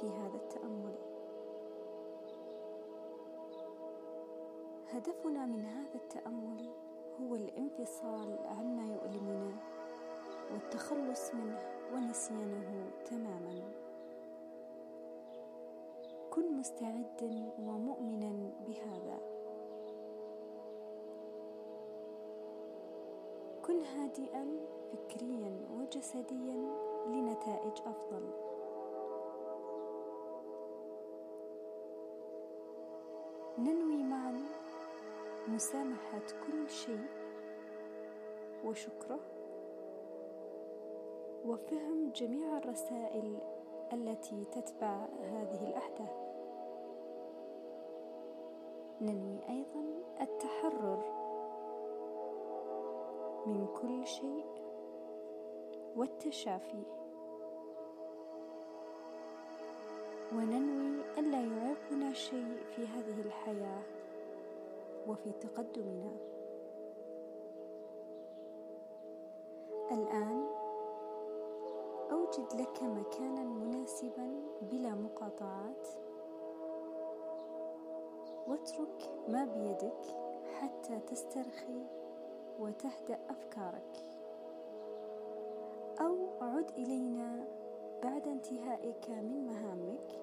في 0.02 0.12
هذا 0.12 0.36
التأمل. 0.36 0.96
هدفنا 4.90 5.46
من 5.46 5.66
هذا 5.66 5.96
التأمل 5.96 6.85
هو 7.22 7.36
الانفصال 7.36 8.38
عما 8.45 8.93
يؤلمنا 8.93 9.51
والتخلص 10.51 11.34
منه 11.34 11.59
ونسيانه 11.93 12.91
تماما. 13.05 13.61
كن 16.32 16.57
مستعدا 16.57 17.51
ومؤمنا 17.59 18.51
بهذا. 18.68 19.18
كن 23.66 23.82
هادئا 23.82 24.45
فكريا 24.91 25.53
وجسديا 25.80 26.57
لنتائج 27.07 27.82
أفضل. 27.86 28.30
ننوي 33.57 33.95
مسامحة 35.48 36.22
كل 36.48 36.70
شيء 36.70 37.06
وشكره 38.64 39.20
وفهم 41.46 42.12
جميع 42.16 42.58
الرسائل 42.58 43.38
التي 43.93 44.46
تتبع 44.46 45.06
هذه 45.22 45.70
الأحداث. 45.70 46.16
ننوي 49.02 49.39
أيضا 49.50 49.86
التحرر 50.22 51.04
من 53.46 53.68
كل 53.82 54.08
شيء 54.08 54.46
والتشافي. 55.96 56.84
وننوي 60.34 61.04
ألا 61.18 61.41
يعيقنا 61.41 62.14
شيء 62.14 62.58
في 62.76 62.88
هذه 62.88 63.22
الحياة. 63.22 64.05
وفي 65.08 65.32
تقدمنا. 65.32 66.12
الآن 69.91 70.45
أوجد 72.12 72.62
لك 72.62 72.84
مكانا 72.84 73.43
مناسبا 73.43 74.41
بلا 74.62 74.95
مقاطعات. 74.95 75.88
واترك 78.47 79.12
ما 79.28 79.45
بيدك 79.45 80.01
حتى 80.60 80.99
تسترخي 80.99 81.86
وتهدأ 82.60 83.20
أفكارك. 83.30 84.06
أو 86.01 86.16
عد 86.41 86.72
إلينا 86.72 87.47
بعد 88.03 88.28
انتهائك 88.28 89.10
من 89.10 89.45
مهامك 89.45 90.22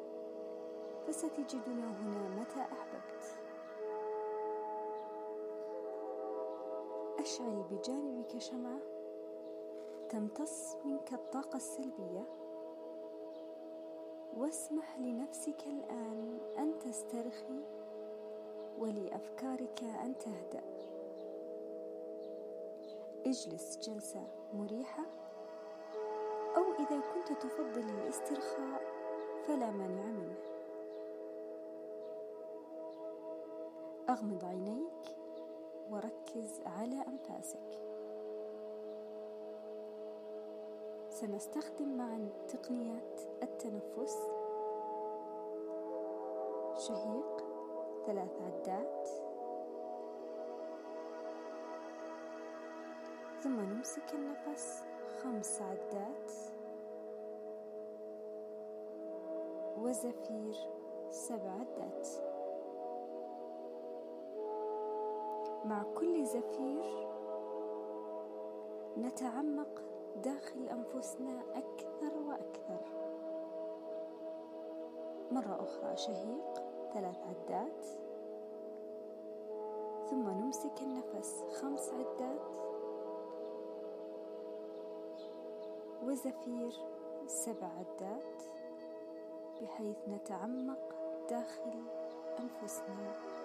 فستجدنا 1.06 1.90
هنا 2.00 2.28
متى 2.28 2.60
أحببت. 2.60 3.41
أشعل 7.22 7.62
بجانبك 7.70 8.38
شمعة 8.38 8.78
تمتص 10.10 10.76
منك 10.84 11.12
الطاقة 11.12 11.56
السلبية. 11.56 12.24
واسمح 14.36 14.98
لنفسك 14.98 15.66
الآن 15.66 16.38
أن 16.58 16.78
تسترخي 16.78 17.60
ولأفكارك 18.78 19.82
أن 19.82 20.18
تهدأ. 20.18 20.62
اجلس 23.26 23.78
جلسة 23.78 24.26
مريحة 24.54 25.04
أو 26.56 26.72
إذا 26.72 27.00
كنت 27.14 27.42
تفضل 27.42 27.84
الاسترخاء 27.98 28.82
فلا 29.46 29.70
مانع 29.70 30.06
منه. 30.06 30.36
أغمض 34.08 34.44
عينيك 34.44 35.21
وركز 35.92 36.60
على 36.66 37.04
أنفاسك. 37.08 37.78
سنستخدم 41.10 41.96
معا 41.96 42.28
تقنيات 42.48 43.20
التنفس. 43.42 44.16
شهيق 46.86 47.44
ثلاث 48.06 48.40
عدات. 48.42 49.08
ثم 53.42 53.60
نمسك 53.60 54.14
النفس 54.14 54.84
خمس 55.22 55.62
عدات. 55.62 56.30
وزفير 59.78 60.56
سبع 61.10 61.50
عدات. 61.50 62.31
مع 65.64 65.82
كل 65.82 66.26
زفير 66.26 67.08
نتعمق 68.98 69.82
داخل 70.24 70.68
أنفسنا 70.68 71.42
أكثر 71.54 72.18
وأكثر. 72.28 72.80
مرة 75.32 75.62
أخرى 75.62 75.96
شهيق 75.96 76.54
ثلاث 76.94 77.18
عدات. 77.20 77.84
ثم 80.10 80.30
نمسك 80.30 80.82
النفس 80.82 81.44
خمس 81.60 81.92
عدات. 81.92 82.40
وزفير 86.04 86.72
سبع 87.26 87.66
عدات. 87.66 88.42
بحيث 89.62 89.96
نتعمق 90.08 90.94
داخل 91.30 91.82
أنفسنا. 92.38 93.41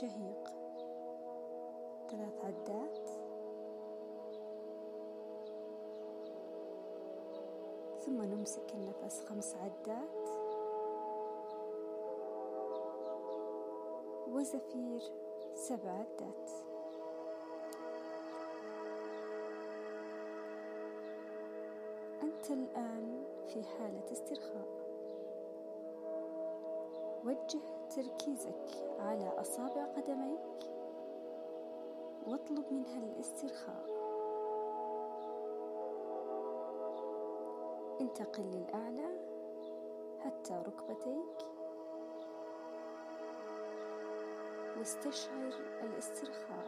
شهيق. 0.00 0.48
ثلاث 2.10 2.44
عدات. 2.44 3.08
ثم 8.00 8.22
نمسك 8.22 8.74
النفس 8.74 9.24
خمس 9.24 9.56
عدات. 9.56 10.28
وزفير 14.28 15.02
سبع 15.54 15.90
عدات. 15.90 16.50
أنت 22.22 22.50
الآن 22.50 23.24
في 23.48 23.62
حالة 23.62 24.12
استرخاء. 24.12 24.68
وجه 27.24 27.73
تركيزك 27.90 28.84
على 28.98 29.40
أصابع 29.40 29.84
قدميك 29.84 30.70
واطلب 32.26 32.64
منها 32.72 32.98
الاسترخاء. 32.98 33.84
انتقل 38.00 38.42
للأعلى 38.42 39.18
حتى 40.18 40.62
ركبتيك. 40.66 41.46
واستشعر 44.78 45.54
الاسترخاء. 45.82 46.66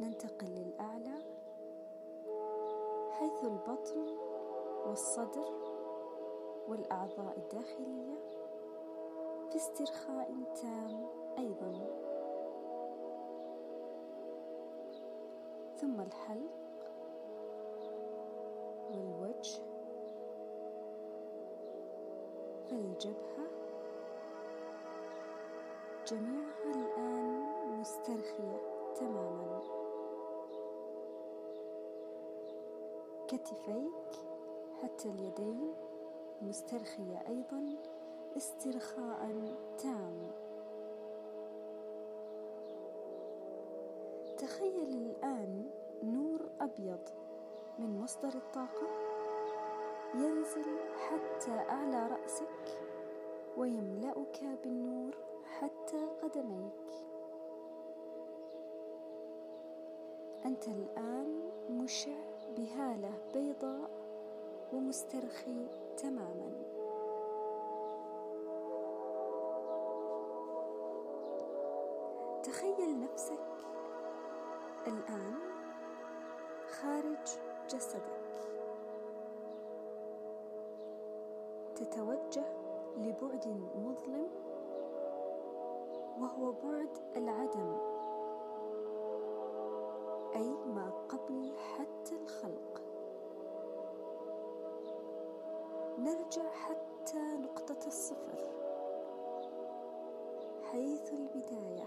ننتقل 0.00 0.46
للأعلى 0.46 1.18
حيث 3.10 3.44
البطن 3.44 4.16
والصدر 4.86 5.69
والأعضاء 6.70 7.36
الداخلية 7.36 8.14
في 9.50 9.56
استرخاء 9.56 10.34
تام 10.62 11.06
أيضا. 11.38 11.72
ثم 15.76 16.00
الحلق 16.00 16.50
والوجه 18.90 19.62
فالجبهة 22.70 23.46
جميعها 26.06 26.74
الآن 26.74 27.80
مسترخية 27.80 28.60
تماما. 28.94 29.60
كتفيك 33.28 34.24
حتى 34.82 35.08
اليدين 35.10 35.89
مسترخية 36.42 37.22
أيضا 37.28 37.76
استرخاء 38.36 39.54
تام. 39.78 40.30
تخيل 44.38 44.88
الآن 44.88 45.70
نور 46.02 46.50
أبيض 46.60 47.08
من 47.78 48.00
مصدر 48.00 48.28
الطاقة 48.28 48.86
ينزل 50.14 50.78
حتى 51.08 51.50
أعلى 51.50 52.06
رأسك 52.06 52.80
ويملأك 53.56 54.44
بالنور 54.64 55.16
حتى 55.44 56.06
قدميك. 56.22 56.90
أنت 60.46 60.68
الآن 60.68 61.50
مشع 61.70 62.16
بهالة 62.56 63.12
بيضاء 63.34 63.99
ومسترخي 64.72 65.66
تماما. 65.96 66.50
تخيل 72.42 73.00
نفسك 73.00 73.46
الآن 74.86 75.34
خارج 76.68 77.26
جسدك. 77.68 78.20
تتوجه 81.76 82.44
لبعد 82.96 83.46
مظلم 83.74 84.30
وهو 86.20 86.52
بعد 86.52 86.98
العدم. 87.16 87.70
أي 90.34 90.48
ما 90.74 90.79
نرجع 96.10 96.50
حتى 96.50 97.36
نقطة 97.36 97.86
الصفر 97.86 98.50
حيث 100.62 101.12
البداية 101.12 101.84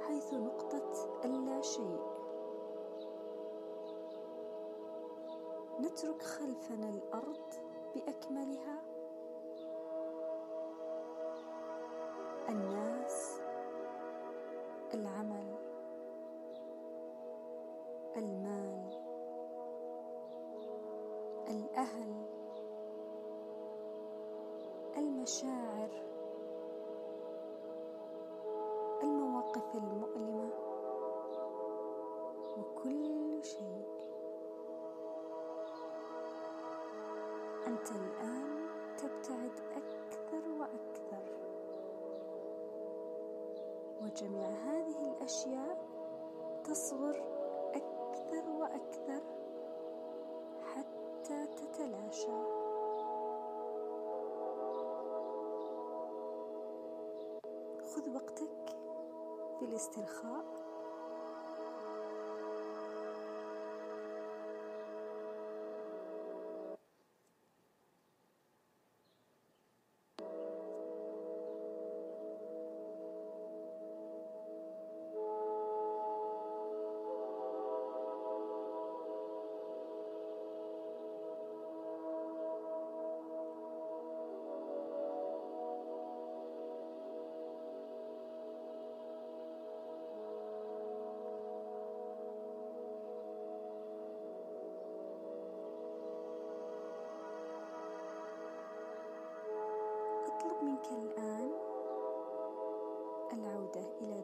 حيث 0.00 0.34
نقطة 0.34 1.20
اللا 1.24 1.60
شيء. 1.62 2.00
نترك 5.80 6.22
خلفنا 6.22 6.88
الأرض 6.88 7.54
بأكملها. 7.94 8.87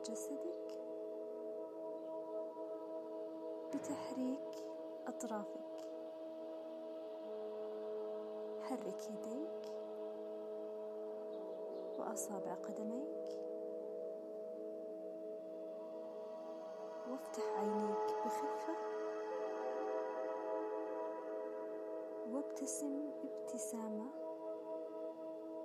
جسدك 0.04 0.80
بتحريك 3.74 4.64
أطرافك. 5.06 5.60
حرك 8.62 9.10
يديك 9.10 9.72
وأصابع 11.98 12.54
قدميك. 12.54 13.44
وافتح 17.10 17.42
عينيك 17.58 18.14
بخفة. 18.24 18.74
وابتسم 22.32 23.10
ابتسامة 23.24 24.06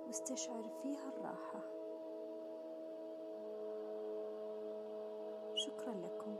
واستشعر 0.06 0.62
فيها 0.82 1.08
الراحة. 1.08 1.79
شكرا 5.60 5.92
لكم. 5.92 6.36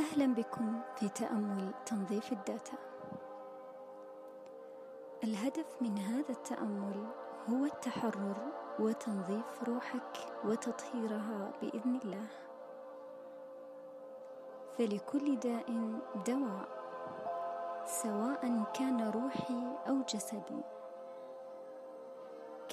أهلا 0.00 0.34
بكم 0.34 0.80
في 0.96 1.08
تأمل 1.08 1.74
تنظيف 1.86 2.32
الداتا. 2.32 2.78
الهدف 5.24 5.66
من 5.80 5.98
هذا 5.98 6.30
التأمل 6.30 7.06
هو 7.50 7.64
التحرر 7.64 8.36
وتنظيف 8.78 9.62
روحك 9.68 10.18
وتطهيرها 10.44 11.52
بإذن 11.62 12.00
الله. 12.04 12.26
فلكل 14.78 15.38
داء 15.38 15.66
دواء 16.26 16.68
سواء 17.86 18.64
كان 18.74 19.10
روحي 19.10 19.76
أو 19.88 20.02
جسدي. 20.02 20.73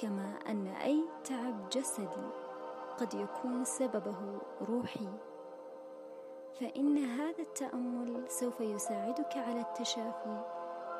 كما 0.02 0.38
أن 0.48 0.66
أي 0.66 1.04
تعب 1.24 1.68
جسدي 1.68 2.28
قد 3.00 3.14
يكون 3.14 3.64
سببه 3.64 4.38
روحي. 4.68 5.08
فإن 6.60 6.98
هذا 6.98 7.38
التأمل 7.38 8.30
سوف 8.30 8.60
يساعدك 8.60 9.36
على 9.36 9.60
التشافي 9.60 10.44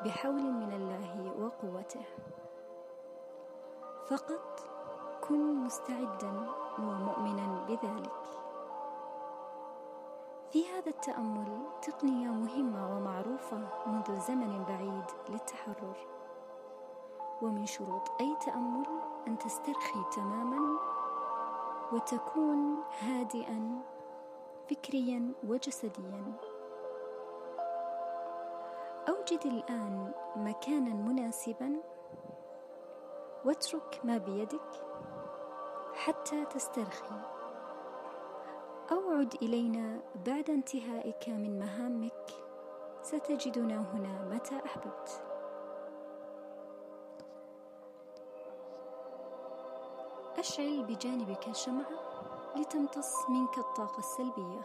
بحول 0.05 0.43
من 0.43 0.73
الله 0.73 1.33
وقوته. 1.45 2.05
فقط 4.09 4.61
كن 5.29 5.55
مستعدا 5.55 6.47
ومؤمنا 6.79 7.67
بذلك. 7.69 8.23
في 10.51 10.69
هذا 10.69 10.91
التأمل 10.91 11.59
تقنية 11.83 12.29
مهمة 12.29 12.97
ومعروفة 12.97 13.61
منذ 13.87 14.21
زمن 14.21 14.65
بعيد 14.69 15.05
للتحرر. 15.29 16.22
ومن 17.43 17.66
شروط 17.66 18.11
أي 18.20 18.36
تأمل 18.47 18.86
أن 19.28 19.38
تسترخي 19.38 20.05
تماما 20.12 20.78
وتكون 21.93 22.76
هادئا 23.01 23.82
فكريا 24.70 25.32
وجسديا. 25.49 26.32
أوجد 29.09 29.40
الآن 29.45 30.12
مكانا 30.36 30.95
مناسبا 30.95 31.76
واترك 33.45 34.01
ما 34.05 34.18
بيدك 34.18 34.70
حتى 35.95 36.45
تسترخي. 36.45 37.20
أو 38.93 39.11
عد 39.11 39.34
إلينا 39.43 40.01
بعد 40.26 40.51
انتهائك 40.51 41.28
من 41.28 41.59
مهامك. 41.59 42.30
ستجدنا 43.03 43.80
هنا 43.93 44.34
متى 44.34 44.61
أحببت. 44.66 45.32
أشعل 50.43 50.82
بجانبك 50.84 51.53
شمعة 51.53 51.86
لتمتص 52.57 53.30
منك 53.30 53.59
الطاقة 53.59 53.99
السلبية. 53.99 54.61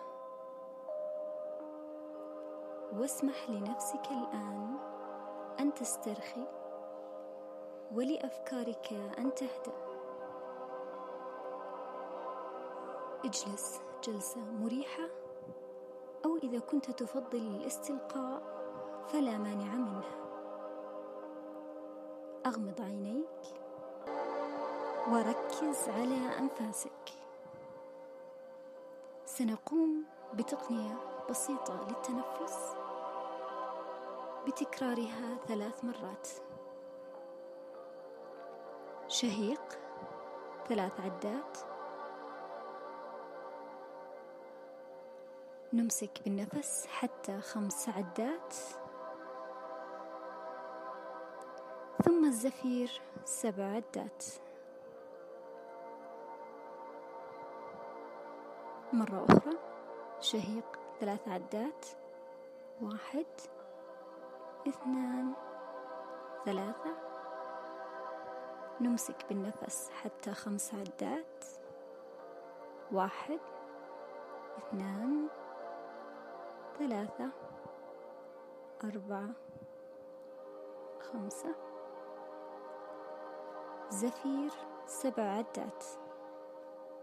واسمح 2.93 3.49
لنفسك 3.49 4.11
الآن 4.11 4.77
أن 5.59 5.73
تسترخي 5.73 6.47
ولأفكارك 7.91 8.93
أن 9.17 9.33
تهدأ. 9.33 9.73
اجلس 13.25 13.81
جلسة 14.03 14.41
مريحة 14.41 15.09
أو 16.25 16.37
إذا 16.37 16.59
كنت 16.59 16.91
تفضل 16.91 17.37
الاستلقاء 17.37 18.41
فلا 19.07 19.37
مانع 19.37 19.75
منه 19.75 20.03
أغمض 22.45 22.81
عينيك 22.81 23.56
وركز 25.11 25.89
على 25.89 26.37
أنفاسك. 26.39 27.13
سنقوم 29.25 30.03
بتقنية 30.33 30.97
بسيطة 31.29 31.87
للتنفس. 31.87 32.75
بتكرارها 34.47 35.37
ثلاث 35.47 35.83
مرات. 35.83 36.27
شهيق 39.07 39.79
ثلاث 40.69 40.99
عدات. 40.99 41.57
نمسك 45.73 46.21
بالنفس 46.23 46.87
حتى 46.87 47.41
خمس 47.41 47.89
عدات. 47.89 48.55
ثم 52.05 52.25
الزفير 52.25 53.01
سبع 53.25 53.63
عدات. 53.63 54.46
مرة 58.93 59.25
أخرى. 59.29 59.57
شهيق 60.19 60.79
ثلاث 60.99 61.27
عدات. 61.27 61.85
واحد. 62.81 63.25
اثنان. 64.67 65.33
ثلاثة. 66.45 66.95
نمسك 68.81 69.25
بالنفس 69.29 69.89
حتى 69.89 70.33
خمس 70.33 70.73
عدات. 70.73 71.45
واحد. 72.91 73.39
اثنان. 74.57 75.27
ثلاثة. 76.79 77.29
أربعة. 78.83 79.29
خمسة. 80.99 81.55
زفير 83.89 84.51
سبع 84.85 85.23
عدات. 85.23 85.85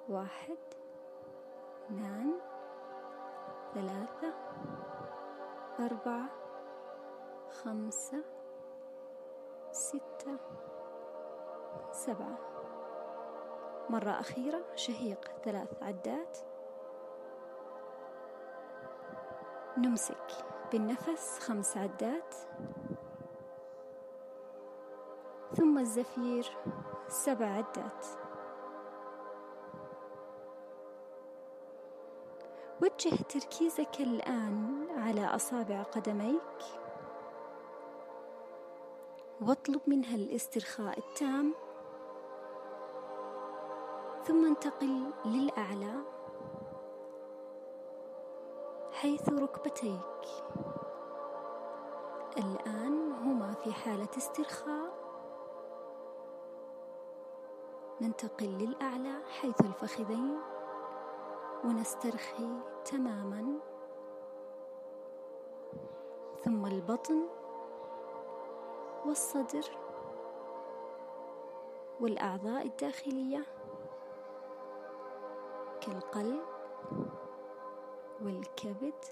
واحد. 0.08 0.83
اثنان 1.84 2.32
ثلاثة 3.74 4.34
أربعة 5.80 6.28
خمسة 7.50 8.24
ستة 9.72 10.38
سبعة. 11.92 12.38
مرة 13.90 14.10
أخيرة 14.10 14.64
شهيق 14.74 15.30
ثلاث 15.44 15.82
عدات. 15.82 16.38
نمسك 19.78 20.30
بالنفس 20.72 21.38
خمس 21.38 21.76
عدات. 21.76 22.34
ثم 25.52 25.78
الزفير 25.78 26.56
سبع 27.08 27.46
عدات. 27.46 28.06
وجه 32.84 33.16
تركيزك 33.16 34.00
الآن 34.00 34.86
على 34.98 35.26
أصابع 35.26 35.82
قدميك. 35.82 36.60
واطلب 39.40 39.80
منها 39.86 40.16
الاسترخاء 40.16 40.98
التام. 40.98 41.54
ثم 44.24 44.46
انتقل 44.46 45.12
للأعلى 45.24 45.94
حيث 48.92 49.28
ركبتيك. 49.28 50.44
الآن 52.36 53.12
هما 53.12 53.54
في 53.54 53.72
حالة 53.72 54.08
استرخاء. 54.16 54.94
ننتقل 58.00 58.46
للأعلى 58.46 59.14
حيث 59.40 59.60
الفخذين. 59.60 60.53
ونسترخي 61.64 62.48
تماما. 62.84 63.60
ثم 66.44 66.66
البطن 66.66 67.28
والصدر 69.06 69.64
والأعضاء 72.00 72.66
الداخلية 72.66 73.44
كالقلب 75.80 76.42
والكبد 78.22 79.04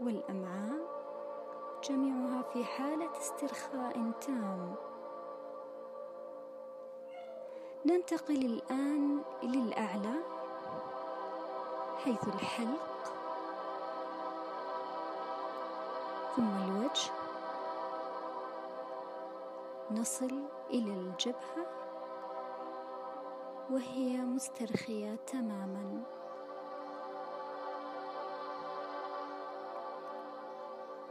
والأمعاء 0.00 1.00
جميعها 1.84 2.42
في 2.42 2.64
حالة 2.64 3.10
استرخاء 3.16 4.10
تام. 4.20 4.74
ننتقل 7.86 8.44
الآن 8.46 9.22
للأعلى. 9.42 10.39
حيث 12.04 12.28
الحلق 12.28 12.90
ثم 16.36 16.48
الوجه 16.48 17.10
نصل 19.90 20.42
إلى 20.70 20.92
الجبهة 20.92 21.66
وهي 23.70 24.16
مسترخية 24.16 25.16
تماما. 25.26 26.02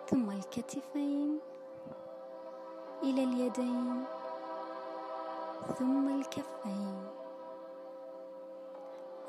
ثم 0.08 0.32
الكتفين 0.32 1.40
إلى 3.04 3.24
اليدين 3.24 4.06
ثم 5.80 6.20
الكفين. 6.20 7.19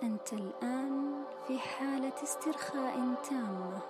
أنت 0.02 0.32
الآن 0.32 1.24
في 1.46 1.58
حالة 1.58 2.22
استرخاء 2.22 3.14
تامة. 3.30 3.80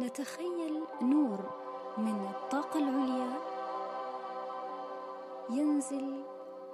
نتخيل 0.00 0.84
نور 1.02 1.38
من 1.98 2.30
الطاقة 2.34 2.78
العليا 2.78 3.38
ينزل 5.50 6.22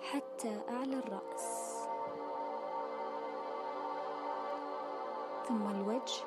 حتى 0.01 0.61
أعلى 0.71 0.99
الرأس. 0.99 1.75
ثم 5.49 5.67
الوجه 5.67 6.25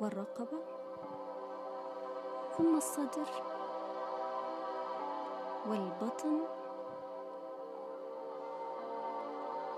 والرقبة. 0.00 0.58
ثم 2.58 2.76
الصدر 2.76 3.28
والبطن. 5.68 6.40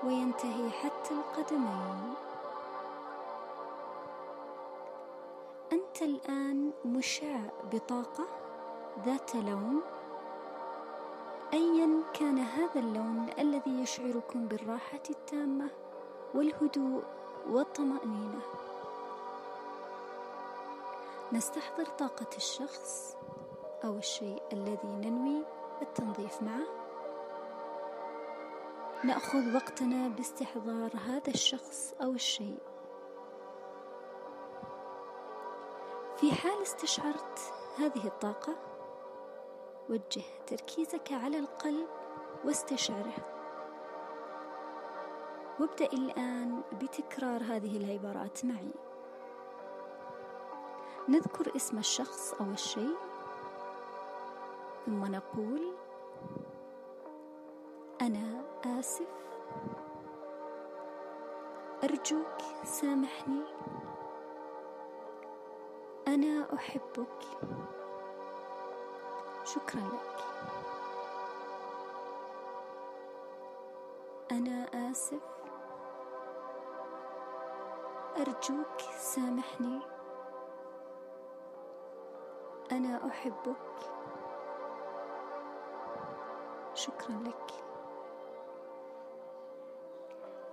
وينتهي 0.05 0.70
حتى 0.70 1.15
القدمين. 1.15 2.15
أنت 5.73 6.03
الآن 6.03 6.70
مشع 6.85 7.41
بطاقة 7.73 8.25
ذات 9.07 9.35
لون. 9.35 9.81
أيا 11.53 12.03
كان 12.15 12.39
هذا 12.39 12.81
اللون 12.81 13.27
الذي 13.39 13.83
يشعركم 13.83 14.47
بالراحة 14.49 15.03
التامة 15.11 15.70
والهدوء 16.35 17.03
والطمأنينة. 17.51 18.41
نستحضر 21.33 21.85
طاقة 21.85 22.37
الشخص 22.37 23.16
أو 23.85 23.97
الشيء 23.99 24.43
الذي 24.53 24.89
ننوي 24.89 25.43
التنظيف 25.83 26.43
معه. 26.43 26.78
نأخذ 29.05 29.55
وقتنا 29.55 30.09
باستحضار 30.09 30.91
هذا 31.07 31.29
الشخص 31.29 31.95
أو 32.03 32.12
الشيء. 32.12 32.59
في 36.16 36.33
حال 36.33 36.62
استشعرت 36.62 37.53
هذه 37.79 38.07
الطاقة 38.07 38.57
وجه 39.91 40.23
تركيزك 40.47 41.12
على 41.12 41.39
القلب 41.39 41.89
واستشعره. 42.45 43.15
وابدأ 45.61 45.87
الآن 45.87 46.62
بتكرار 46.73 47.43
هذه 47.43 47.77
العبارات 47.77 48.45
معي. 48.45 48.73
نذكر 51.09 51.57
اسم 51.57 51.79
الشخص 51.79 52.35
أو 52.35 52.51
الشيء 52.51 52.97
ثم 54.87 55.05
نقول 55.05 55.78
أنا 58.01 58.45
آسف. 58.79 59.09
أرجوك 61.85 62.39
سامحني. 62.65 63.45
أنا 66.09 66.55
أحبك. 66.55 67.23
شكرا 69.45 69.81
لك. 69.81 70.25
أنا 74.31 74.91
آسف. 74.91 75.23
أرجوك 78.16 78.81
سامحني. 78.99 79.81
أنا 82.73 83.09
أحبك. 83.09 83.57
شكرا 86.75 87.15
لك. 87.25 87.68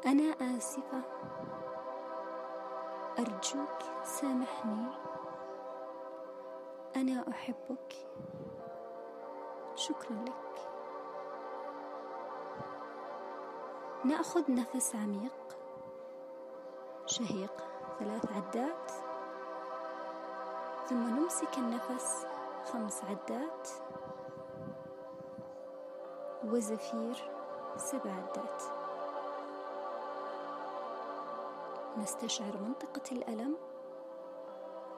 أنا 0.06 0.58
آسفة. 0.58 1.02
أرجوك 3.20 4.04
سامحني. 4.04 4.88
أنا 6.96 7.26
أحبك. 7.30 7.94
شكرا 9.76 10.16
لك. 10.26 10.70
نأخذ 14.06 14.52
نفس 14.52 14.96
عميق. 14.96 15.58
شهيق 17.06 17.64
ثلاث 18.00 18.26
عدات. 18.32 18.92
ثم 20.90 21.20
نمسك 21.20 21.58
النفس 21.58 22.28
خمس 22.66 23.04
عدات. 23.04 23.70
وزفير 26.44 27.32
سبع 27.78 28.12
عدات. 28.12 28.75
نستشعر 31.98 32.58
منطقة 32.58 33.12
الألم 33.12 33.58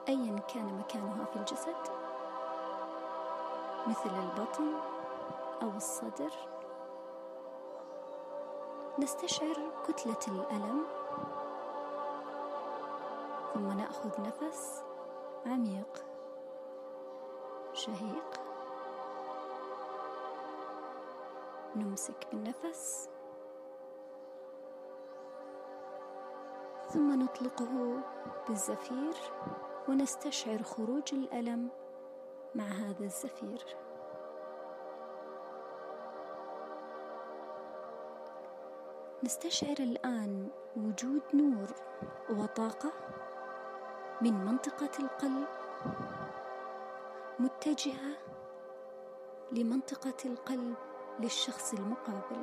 أيا 0.08 0.38
كان 0.38 0.78
مكانها 0.78 1.24
في 1.24 1.36
الجسد 1.36 1.76
مثل 3.86 4.10
البطن 4.10 4.72
أو 5.62 5.70
الصدر. 5.76 6.32
نستشعر 8.98 9.56
كتلة 9.88 10.18
الألم 10.28 10.84
ثم 13.54 13.68
نأخذ 13.72 14.20
نفس 14.20 14.82
عميق 15.46 16.04
شهيق. 17.72 18.40
نمسك 21.76 22.26
بالنفس. 22.32 23.08
ثم 26.88 27.22
نطلقه 27.22 28.00
بالزفير 28.48 29.14
ونستشعر 29.88 30.62
خروج 30.62 31.14
الألم 31.14 31.68
مع 32.54 32.64
هذا 32.64 33.04
الزفير. 33.04 33.76
نستشعر 39.24 39.76
الآن 39.80 40.48
وجود 40.76 41.22
نور 41.34 41.68
وطاقة 42.30 42.92
من 44.20 44.44
منطقة 44.44 44.90
القلب 44.98 45.48
متجهة 47.38 48.16
لمنطقة 49.52 50.14
القلب 50.24 50.74
للشخص 51.20 51.74
المقابل 51.74 52.42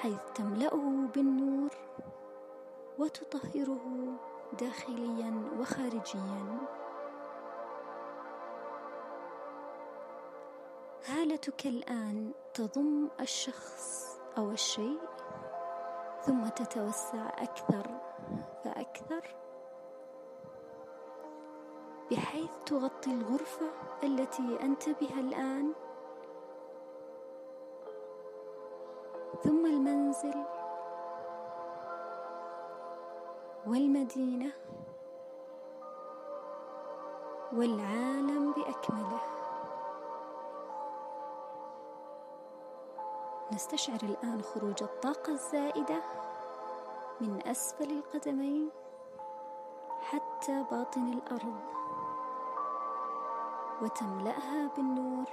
حيث 0.00 0.20
تملأه 0.34 1.06
بالنور 1.14 1.70
وتطهره 3.00 4.12
داخليا 4.60 5.50
وخارجيا. 5.58 6.58
هالتك 11.06 11.66
الآن 11.66 12.32
تضم 12.54 13.08
الشخص 13.20 14.20
أو 14.38 14.50
الشيء 14.50 15.00
ثم 16.22 16.48
تتوسع 16.48 17.28
أكثر 17.28 17.86
فأكثر 18.64 19.34
بحيث 22.10 22.50
تغطي 22.66 23.10
الغرفة 23.10 23.66
التي 24.04 24.58
أنت 24.62 24.88
بها 24.88 25.20
الآن. 25.20 25.72
ثم 29.42 29.66
المنزل 29.66 30.59
والمدينة 33.66 34.52
والعالم 37.52 38.52
بأكمله. 38.52 39.20
نستشعر 43.52 43.98
الآن 44.02 44.42
خروج 44.42 44.82
الطاقة 44.82 45.32
الزائدة 45.32 46.02
من 47.20 47.42
أسفل 47.46 47.90
القدمين 47.90 48.70
حتى 50.00 50.64
باطن 50.70 51.12
الأرض 51.12 51.60
وتملأها 53.82 54.70
بالنور 54.76 55.26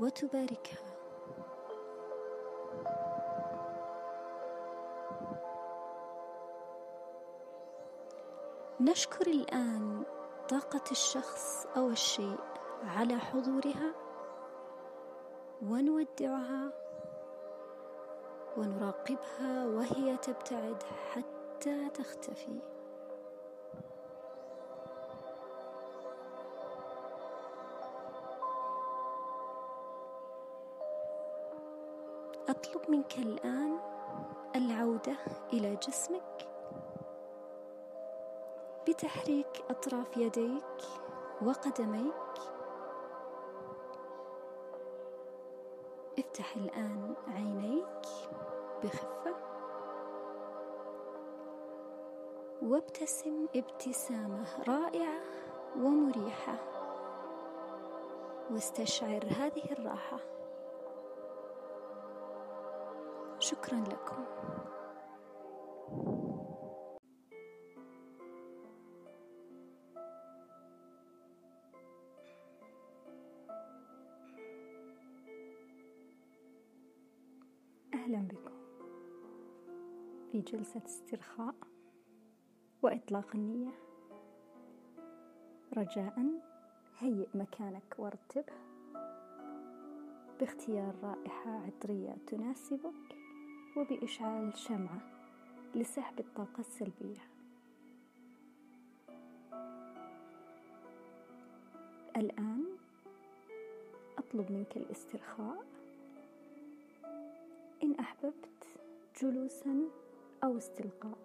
وتباركها. 0.00 0.97
نشكر 8.80 9.26
الآن 9.26 10.02
طاقة 10.48 10.84
الشخص 10.90 11.66
أو 11.76 11.90
الشيء 11.90 12.38
على 12.84 13.18
حضورها 13.18 13.94
ونودعها 15.62 16.72
ونراقبها 18.56 19.66
وهي 19.66 20.16
تبتعد 20.16 20.82
حتى 21.12 21.88
تختفي. 21.88 22.60
أطلب 32.48 32.90
منك 32.90 33.18
الآن 33.18 33.78
العودة 34.56 35.16
إلى 35.52 35.76
جسمك. 35.76 36.57
بتحريك 38.88 39.64
أطراف 39.70 40.16
يديك 40.16 40.82
وقدميك. 41.42 42.14
افتح 46.18 46.56
الآن 46.56 47.14
عينيك 47.28 48.02
بخفة. 48.84 49.34
وابتسم 52.62 53.46
ابتسامة 53.56 54.62
رائعة 54.68 55.20
ومريحة. 55.76 56.54
واستشعر 58.50 59.24
هذه 59.24 59.72
الراحة. 59.72 60.18
شكرا 63.38 63.76
لكم. 63.76 64.24
في 80.38 80.44
جلسة 80.44 80.82
استرخاء 80.86 81.54
وإطلاق 82.82 83.34
النية. 83.34 83.72
رجاء 85.76 86.26
هيئ 86.98 87.28
مكانك 87.34 87.94
وارتبه. 87.98 88.52
باختيار 90.40 90.94
رائحة 91.02 91.50
عطرية 91.50 92.16
تناسبك 92.26 93.16
وبإشعال 93.76 94.58
شمعة 94.58 95.00
لسحب 95.74 96.18
الطاقة 96.18 96.60
السلبية. 96.60 97.22
الآن 102.16 102.64
أطلب 104.18 104.52
منك 104.52 104.76
الاسترخاء. 104.76 105.66
إن 107.82 107.94
أحببت 108.00 108.68
جلوسا 109.22 110.07
أو 110.44 110.56
استلقاء. 110.56 111.18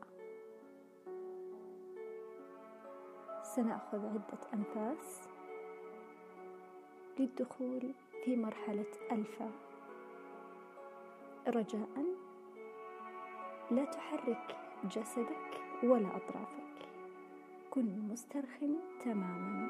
سنأخذ 3.44 4.06
عدة 4.06 4.40
أنفاس 4.54 5.30
للدخول 7.20 7.94
في 8.26 8.36
مرحلة 8.36 8.86
ألفا. 9.12 9.52
رجاء 11.48 12.06
لا 13.72 13.86
تحرك 13.86 14.58
جسدك 14.84 15.62
ولا 15.84 16.16
أطرافك. 16.18 16.88
كن 17.72 18.00
مسترخٍ 18.12 18.60
تماما. 19.06 19.70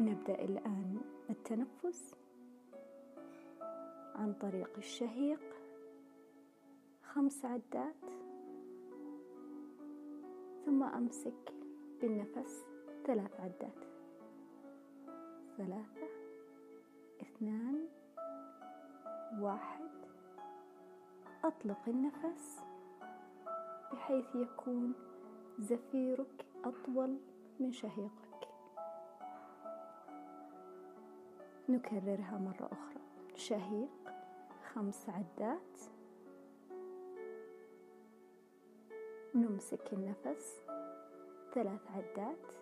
نبدأ 0.00 0.44
الآن 0.44 1.00
التنفس 1.30 2.14
عن 4.14 4.32
طريق 4.40 4.70
الشهيق. 4.78 5.55
خمس 7.16 7.44
عدات. 7.44 7.94
ثم 10.64 10.82
أمسك 10.82 11.54
بالنفس 12.00 12.64
ثلاث 13.06 13.40
عدات. 13.40 13.84
ثلاثة 15.56 16.08
اثنان 17.20 17.88
واحد. 19.40 19.90
أطلق 21.44 21.88
النفس 21.88 22.60
بحيث 23.92 24.34
يكون 24.34 24.94
زفيرك 25.58 26.46
أطول 26.64 27.18
من 27.60 27.72
شهيقك. 27.72 28.48
نكررها 31.68 32.38
مرة 32.38 32.68
أخرى. 32.72 33.00
شهيق 33.34 34.14
خمس 34.74 35.08
عدات. 35.08 35.95
نمسك 39.36 39.92
النفس. 39.92 40.60
ثلاث 41.54 41.80
عدات. 41.90 42.52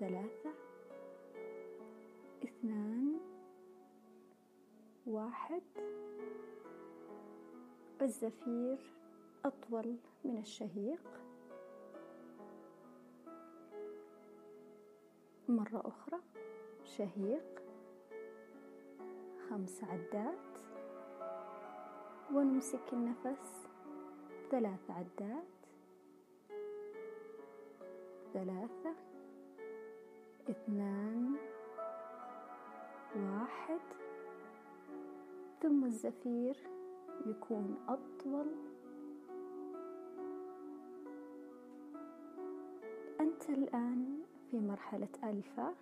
ثلاثة. 0.00 0.50
اثنان. 2.44 3.20
واحد. 5.06 5.62
الزفير 8.02 8.92
أطول 9.44 9.96
من 10.24 10.38
الشهيق. 10.38 11.20
مرة 15.48 15.82
أخرى. 15.84 16.20
شهيق. 16.84 17.62
خمس 19.50 19.84
عدات. 19.84 20.38
ونمسك 22.34 22.92
النفس. 22.92 23.63
ثلاث 24.54 24.90
عدات. 24.90 25.44
ثلاثة 28.34 28.94
اثنان 30.50 31.36
واحد. 33.16 33.80
ثم 35.62 35.84
الزفير 35.84 36.56
يكون 37.26 37.76
أطول. 37.88 38.46
أنت 43.20 43.50
الآن 43.50 44.22
في 44.50 44.60
مرحلة 44.60 45.08
ألفا. 45.24 45.74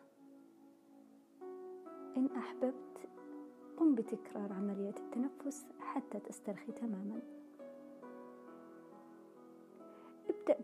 إن 2.17 2.29
أحببت 2.37 3.09
قم 3.77 3.95
بتكرار 3.95 4.53
عملية 4.53 4.95
التنفس 4.99 5.67
حتى 5.81 6.21
تسترخي 6.21 6.73
تماما. 6.73 7.42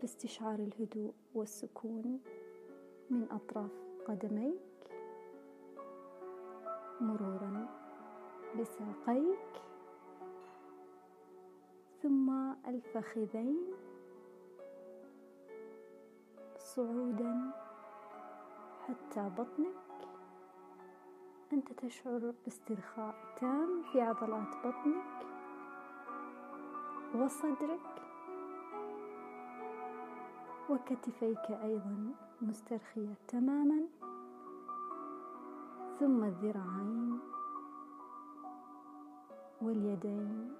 ابدأ 0.09 0.17
باستشعار 0.17 0.59
الهدوء 0.59 1.13
والسكون 1.33 2.21
من 3.09 3.27
أطراف 3.31 3.71
قدميك 4.07 4.59
مرورا 7.01 7.67
بساقيك 8.59 9.61
ثم 12.01 12.29
الفخذين 12.67 13.57
صعودا 16.57 17.51
حتى 18.87 19.29
بطنك. 19.37 20.07
أنت 21.53 21.71
تشعر 21.71 22.33
باسترخاء 22.45 23.15
تام 23.41 23.83
في 23.91 24.01
عضلات 24.01 24.55
بطنك 24.65 25.25
وصدرك. 27.15 28.08
وكتفيك 30.69 31.51
أيضا 31.51 32.13
مسترخية 32.41 33.13
تماما. 33.27 33.81
ثم 35.99 36.23
الذراعين 36.23 37.19
واليدين 39.61 40.55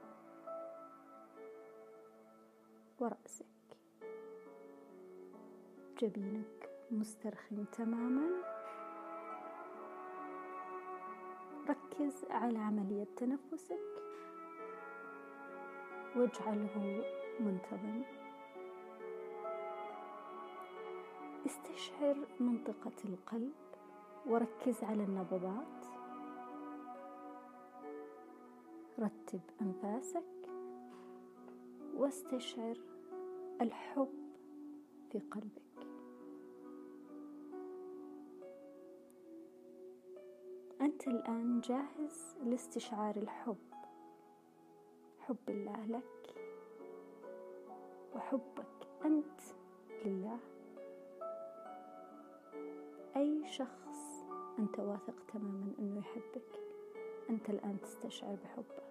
ورأسك. 3.00 3.46
جبينك 6.02 6.70
مسترخٍ 6.92 7.50
تماما. 7.72 8.30
ركز 11.70 12.26
على 12.30 12.60
عملية 12.60 13.08
تنفسك. 13.18 13.80
واجعله 16.16 17.04
منتظم. 17.40 18.19
استشعر 21.46 22.28
منطقة 22.40 23.04
القلب 23.06 23.54
وركز 24.26 24.84
على 24.84 25.04
النبضات. 25.04 25.86
رتب 29.00 29.42
أنفاسك 29.62 30.50
واستشعر 31.96 32.78
الحب 33.62 34.34
في 35.12 35.20
قلبك. 35.20 35.88
أنت 40.82 41.08
الآن 41.08 41.62
جاهز 41.62 42.36
لاستشعار 42.44 43.16
الحب 43.16 43.74
حب 45.20 45.50
الله 45.50 45.86
لك 45.86 46.36
وحبك 48.16 48.88
أنت 49.06 49.42
لله. 50.06 50.40
أي 53.20 53.48
شخص 53.48 54.26
أنت 54.60 54.80
واثق 54.80 55.16
تماما 55.34 55.74
أنه 55.80 56.00
يحبك 56.00 56.60
أنت 57.30 57.50
الآن 57.50 57.78
تستشعر 57.82 58.36
بحبه. 58.44 58.84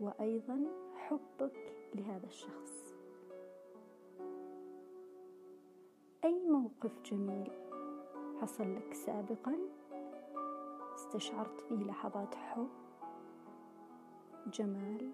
وأيضا 0.00 0.66
حبك 0.94 1.74
لهذا 1.94 2.26
الشخص. 2.26 2.94
أي 6.24 6.48
موقف 6.48 7.02
جميل 7.02 7.50
حصل 8.40 8.76
لك 8.76 8.94
سابقا؟ 8.94 9.58
استشعرت 10.94 11.60
فيه 11.60 11.84
لحظات 11.84 12.34
حب؟ 12.34 12.68
جمال؟ 14.46 15.12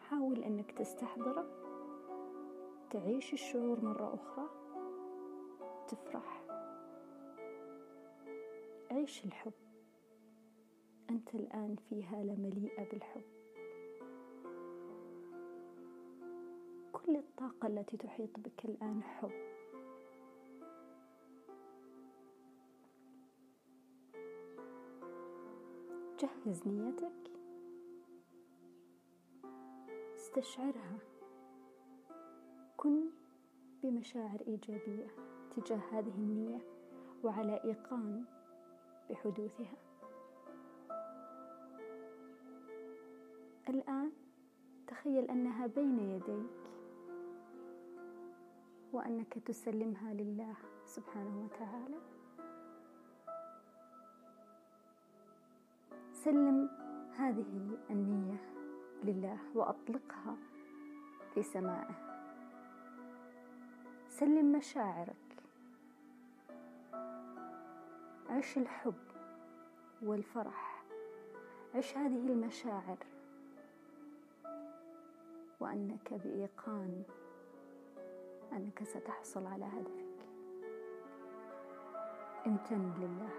حاول 0.00 0.44
أنك 0.44 0.72
تستحضره. 0.72 1.46
تعيش 2.90 3.32
الشعور 3.32 3.84
مرة 3.84 4.14
أخرى. 4.14 4.57
تفرح. 5.88 6.42
عيش 8.90 9.24
الحب. 9.24 9.52
أنت 11.10 11.34
الآن 11.34 11.76
في 11.88 12.04
هالة 12.04 12.34
مليئة 12.34 12.90
بالحب. 12.90 13.22
كل 16.92 17.16
الطاقة 17.16 17.66
التي 17.66 17.96
تحيط 17.96 18.38
بك 18.38 18.64
الآن 18.64 19.02
حب. 19.02 19.30
جهز 26.20 26.66
نيتك. 26.66 27.30
استشعرها. 30.14 30.98
كن 32.76 33.10
بمشاعر 33.82 34.40
إيجابية. 34.48 35.27
تجاه 35.56 35.80
هذه 35.92 36.14
النية 36.14 36.58
وعلى 37.24 37.60
إيقان 37.64 38.24
بحدوثها. 39.10 39.76
الآن 43.68 44.12
تخيل 44.86 45.30
أنها 45.30 45.66
بين 45.66 45.98
يديك 45.98 46.58
وأنك 48.92 49.38
تسلمها 49.38 50.14
لله 50.14 50.54
سبحانه 50.84 51.44
وتعالى. 51.44 51.98
سلم 56.12 56.68
هذه 57.16 57.76
النية 57.90 58.40
لله 59.04 59.38
وأطلقها 59.54 60.36
في 61.34 61.42
سمائه 61.42 61.94
سلم 64.08 64.52
مشاعرك 64.52 65.27
عش 68.30 68.58
الحب 68.58 68.94
والفرح. 70.02 70.84
عش 71.74 71.96
هذه 71.96 72.26
المشاعر. 72.26 72.98
وأنك 75.60 76.14
بإيقان 76.14 77.02
أنك 78.52 78.84
ستحصل 78.84 79.46
على 79.46 79.64
هدفك. 79.64 80.26
امتن 82.46 82.92
لله. 82.98 83.30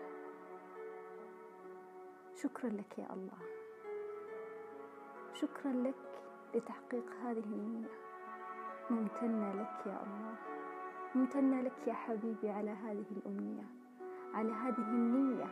شكرا 2.35 2.69
لك 2.69 2.97
يا 2.99 3.13
الله. 3.13 3.39
شكرا 5.33 5.71
لك 5.71 6.21
لتحقيق 6.55 7.11
هذه 7.23 7.39
النية. 7.39 7.89
ممتنة 8.89 9.53
لك 9.53 9.85
يا 9.85 10.03
الله. 10.03 10.35
ممتنة 11.15 11.61
لك 11.61 11.87
يا 11.87 11.93
حبيبي 11.93 12.49
على 12.49 12.71
هذه 12.71 13.05
الأمنية. 13.11 13.78
على 14.34 14.51
هذه 14.51 14.91
النية. 14.91 15.45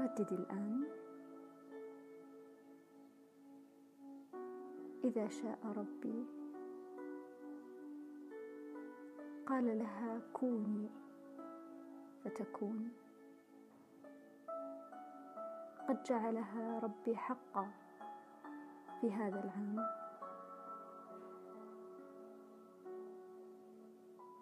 ردد 0.00 0.32
الآن. 0.32 0.84
إذا 5.04 5.28
شاء 5.28 5.58
ربي. 5.64 6.24
قال 9.46 9.78
لها 9.78 10.20
كوني 10.32 10.88
فتكون. 12.24 12.92
قد 15.88 16.02
جعلها 16.02 16.78
ربي 16.78 17.16
حقا 17.16 17.68
في 19.00 19.12
هذا 19.12 19.44
العام. 19.44 20.05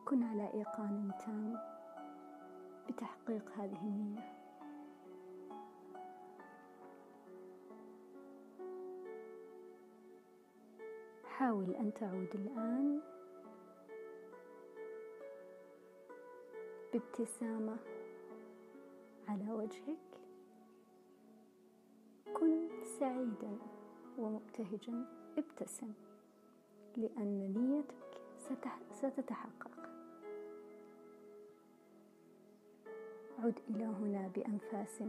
كن 0.04 0.22
على 0.22 0.54
إيقان 0.54 1.10
تام 1.18 1.58
بتحقيق 2.88 3.50
هذه 3.56 3.82
النية. 3.82 4.34
حاول 11.24 11.74
أن 11.74 11.94
تعود 11.94 12.28
الآن 12.34 13.00
بابتسامة 16.92 17.76
على 19.28 19.52
وجهك. 19.52 20.20
كن 22.34 22.68
سعيدا 23.00 23.58
ومبتهجا. 24.18 25.04
ابتسم 25.38 25.92
لأن 26.96 27.54
نيتك 27.56 28.20
ستتحقق. 28.92 29.73
عد 33.44 33.58
إلى 33.68 33.84
هنا 33.84 34.30
بأنفاس 34.34 35.02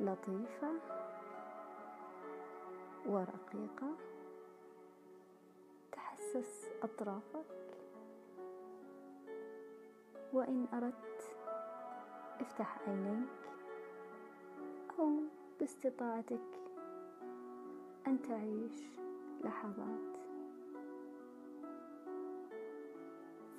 لطيفة 0.00 0.72
ورقيقة. 3.06 3.96
تحسس 5.92 6.70
أطرافك. 6.82 7.44
وإن 10.32 10.66
أردت 10.72 11.34
افتح 12.40 12.78
عينيك. 12.88 13.28
أو 14.98 15.10
باستطاعتك 15.60 16.60
أن 18.06 18.22
تعيش 18.22 18.88
لحظات. 19.44 20.16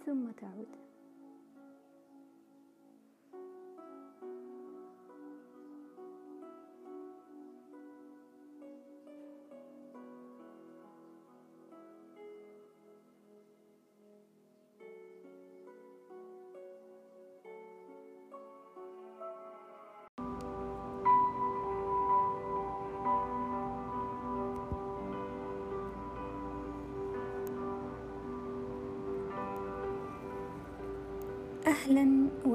ثم 0.05 0.31
تعود. 0.31 0.92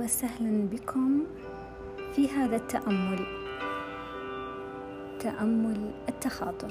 وسهلا 0.08 0.68
بكم 0.68 1.24
في 2.12 2.28
هذا 2.28 2.56
التأمل 2.56 3.26
تأمل 5.20 5.90
التخاطر. 6.08 6.70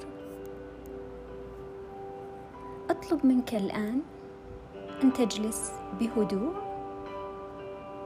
أطلب 2.89 3.25
منك 3.25 3.55
الآن 3.55 4.01
أن 5.03 5.13
تجلس 5.13 5.71
بهدوء 5.99 6.53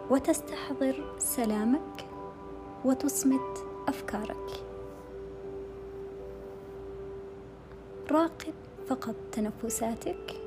وتستحضر 0.10 1.16
سلامك 1.18 2.06
وتصمت 2.86 3.66
أفكارك. 3.88 4.64
راقب 8.12 8.54
فقط 8.88 9.16
تنفساتك. 9.32 10.41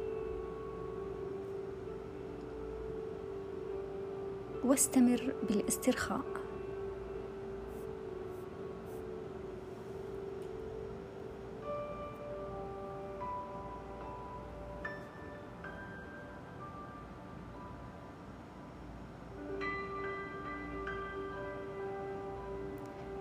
واستمر 4.74 5.32
بالاسترخاء. 5.48 6.20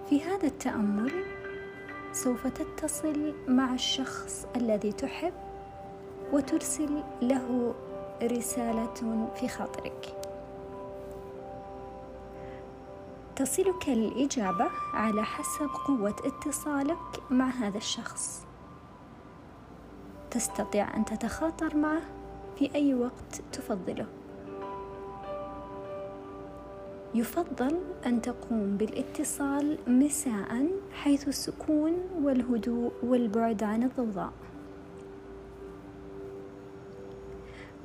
في 0.09 0.21
هذا 0.21 0.47
التأمل 0.47 1.11
سوف 2.11 2.47
تتصل 2.47 3.33
مع 3.47 3.73
الشخص 3.73 4.47
الذي 4.55 4.91
تحب 4.91 5.33
وترسل 6.31 7.03
له 7.21 7.73
رسالة 8.23 9.29
في 9.35 9.47
خاطرك. 9.47 10.22
تصلك 13.35 13.89
الإجابة 13.89 14.69
على 14.93 15.23
حسب 15.23 15.69
قوة 15.87 16.15
اتصالك 16.23 17.31
مع 17.31 17.49
هذا 17.49 17.77
الشخص. 17.77 18.45
تستطيع 20.31 20.97
أن 20.97 21.05
تتخاطر 21.05 21.77
معه 21.77 22.01
في 22.59 22.75
أي 22.75 22.93
وقت 22.93 23.41
تفضله. 23.51 24.05
يفضل 27.15 27.79
أن 28.05 28.21
تقوم 28.21 28.77
بالاتصال 28.77 29.77
مساء 29.87 30.67
حيث 30.93 31.27
السكون 31.27 31.93
والهدوء 32.21 32.91
والبعد 33.03 33.63
عن 33.63 33.83
الضوضاء. 33.83 34.33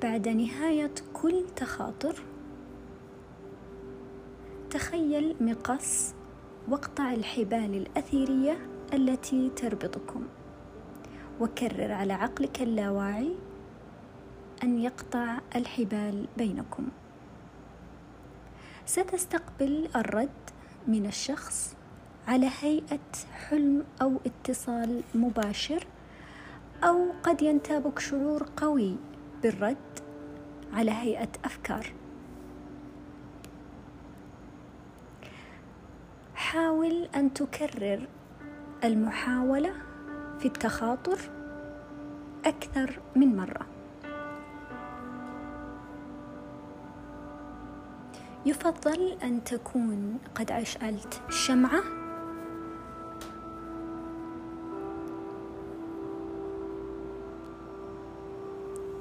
بعد 0.03 0.29
نهاية 0.29 0.95
كل 1.13 1.45
تخاطر 1.57 2.15
تخيل 4.71 5.37
مقص 5.41 6.15
واقطع 6.69 7.13
الحبال 7.13 7.75
الأثيرية 7.75 8.59
التي 8.93 9.51
تربطكم. 9.51 10.27
وكرر 11.41 11.93
على 11.93 12.13
عقلك 12.13 12.63
اللاواعي 12.63 13.35
أن 14.63 14.79
يقطع 14.79 15.39
الحبال 15.57 16.27
بينكم. 16.37 16.89
ستستقبل 18.87 19.89
الرد 19.97 20.51
من 20.87 21.07
الشخص 21.07 21.75
على 22.27 22.51
هيئة 22.61 22.99
حلم 23.33 23.85
أو 24.03 24.21
اتصال 24.27 25.03
مباشر 25.15 25.87
أو 26.85 27.13
قد 27.23 27.43
ينتابك 27.43 27.99
شعور 27.99 28.49
قوي 28.57 28.97
بالرد 29.43 29.99
على 30.73 30.91
هيئة 30.91 31.31
أفكار. 31.45 31.98
حاول 36.39 37.09
أن 37.17 37.35
تكرر 37.35 38.09
المحاولة 38.85 39.73
في 40.39 40.47
التخاطر 40.47 41.19
أكثر 42.45 43.01
من 43.17 43.37
مرة. 43.37 43.67
يفضل 48.47 49.19
أن 49.23 49.45
تكون 49.45 50.19
قد 50.35 50.51
أشعلت 50.51 51.21
شمعة 51.31 51.83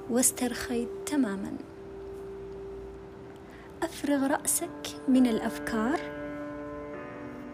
واسترخيت 0.10 0.90
تماما. 1.06 1.58
أفرغ 3.84 4.28
رأسك 4.28 5.02
من 5.08 5.28
الأفكار. 5.28 6.17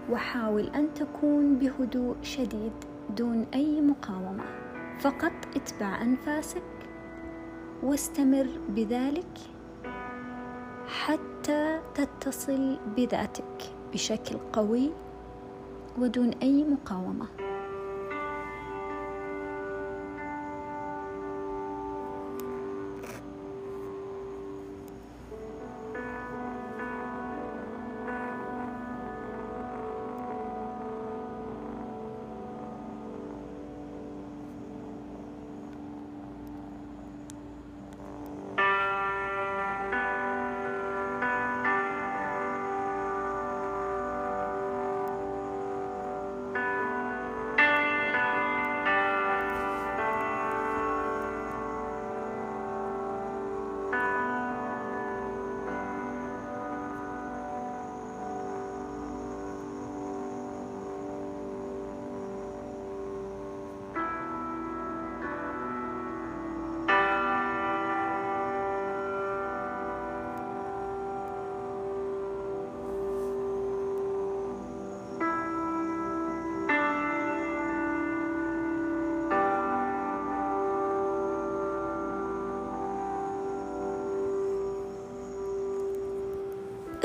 وحاول 0.10 0.68
أن 0.68 0.94
تكون 0.94 1.56
بهدوء 1.56 2.16
شديد 2.22 2.72
دون 3.18 3.46
أي 3.54 3.82
مقاومة. 3.82 4.44
فقط 5.00 5.32
اتبع 5.56 6.02
أنفاسك 6.02 6.64
واستمر 7.84 8.48
بذلك 8.70 9.38
حتى 10.88 11.80
تتصل 11.96 12.78
بذاتك 12.98 13.74
بشكل 13.94 14.38
قوي 14.54 14.92
ودون 16.00 16.30
أي 16.30 16.64
مقاومة. 16.64 17.43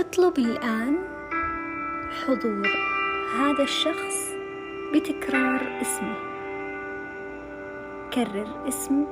اطلب 0.09 0.39
الآن 0.39 0.99
حضور 2.11 2.69
هذا 3.37 3.63
الشخص 3.63 4.33
بتكرار 4.95 5.81
اسمه. 5.83 6.15
كرر 8.15 8.69
اسم 8.69 9.05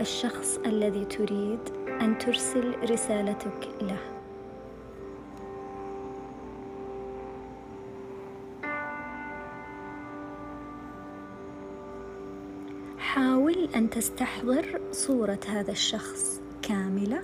الشخص 0.00 0.58
الذي 0.66 1.04
تريد 1.04 1.60
أن 2.00 2.18
ترسل 2.18 2.90
رسالتك 2.90 3.68
له. 3.82 3.98
حاول 12.98 13.68
أن 13.76 13.90
تستحضر 13.90 14.80
صورة 14.90 15.40
هذا 15.48 15.70
الشخص 15.70 16.40
كاملة 16.62 17.22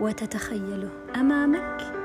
وتتخيله 0.00 0.90
أمامك. 1.16 2.01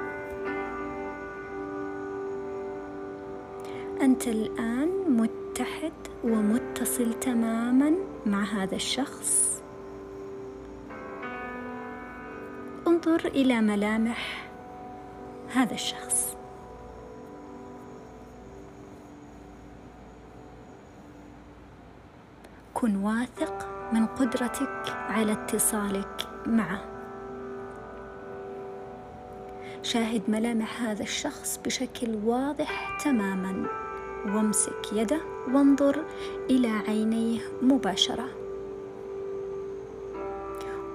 أنت 4.18 4.28
الآن 4.28 4.90
متحد 5.08 5.94
ومتصل 6.24 7.20
تماما 7.20 7.94
مع 8.26 8.44
هذا 8.44 8.76
الشخص. 8.76 9.62
انظر 12.88 13.26
إلى 13.26 13.62
ملامح 13.62 14.50
هذا 15.54 15.74
الشخص. 15.74 16.36
كن 22.74 22.96
واثق 22.96 23.68
من 23.94 24.06
قدرتك 24.06 24.84
على 24.88 25.32
اتصالك 25.32 26.28
معه. 26.46 26.82
شاهد 29.84 30.22
ملامح 30.28 30.82
هذا 30.82 31.04
الشخص 31.04 31.60
بشكل 31.66 32.16
واضح 32.24 32.98
تماما. 33.04 33.87
وامسك 34.26 34.94
يده 34.94 35.22
وانظر 35.54 36.06
إلى 36.50 36.68
عينيه 36.88 37.40
مباشرة. 37.62 38.30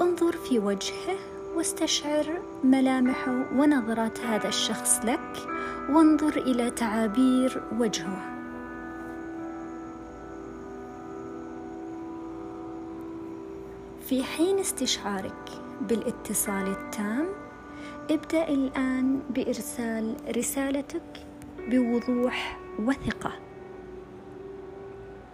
انظر 0.00 0.32
في 0.32 0.58
وجهه 0.58 1.16
واستشعر 1.56 2.42
ملامحه 2.64 3.44
ونظرات 3.56 4.20
هذا 4.20 4.48
الشخص 4.48 5.00
لك 5.04 5.48
وانظر 5.90 6.36
إلى 6.36 6.70
تعابير 6.70 7.62
وجهه. 7.78 8.32
في 14.08 14.22
حين 14.24 14.58
استشعارك 14.58 15.48
بالاتصال 15.80 16.68
التام 16.68 17.26
ابدأ 18.10 18.48
الآن 18.48 19.20
بإرسال 19.30 20.14
رسالتك 20.36 21.26
بوضوح 21.68 22.61
وثقة. 22.78 23.32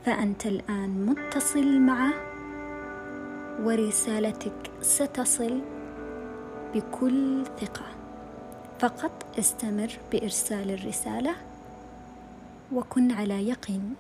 فأنت 0.06 0.47
الآن 0.47 1.06
متصل 1.06 1.81
معه 1.81 2.12
ورسالتك 3.62 4.70
ستصل 4.81 5.60
بكل 6.74 7.44
ثقة. 7.60 7.86
فقط 8.78 9.39
استمر 9.39 9.90
بإرسال 10.12 10.70
الرسالة 10.70 11.35
وكن 12.73 13.12
على 13.12 13.48
يقين. 13.48 13.94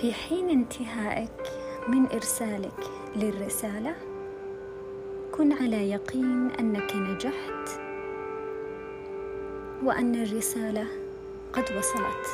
في 0.00 0.12
حين 0.12 0.50
انتهائك 0.50 1.52
من 1.88 2.06
إرسالك 2.06 2.90
للرسالة 3.16 3.94
كن 5.32 5.52
على 5.52 5.90
يقين 5.90 6.50
أنك 6.50 6.94
نجحت 6.94 7.80
وأن 9.84 10.22
الرسالة 10.22 10.86
قد 11.52 11.64
وصلت. 11.78 12.26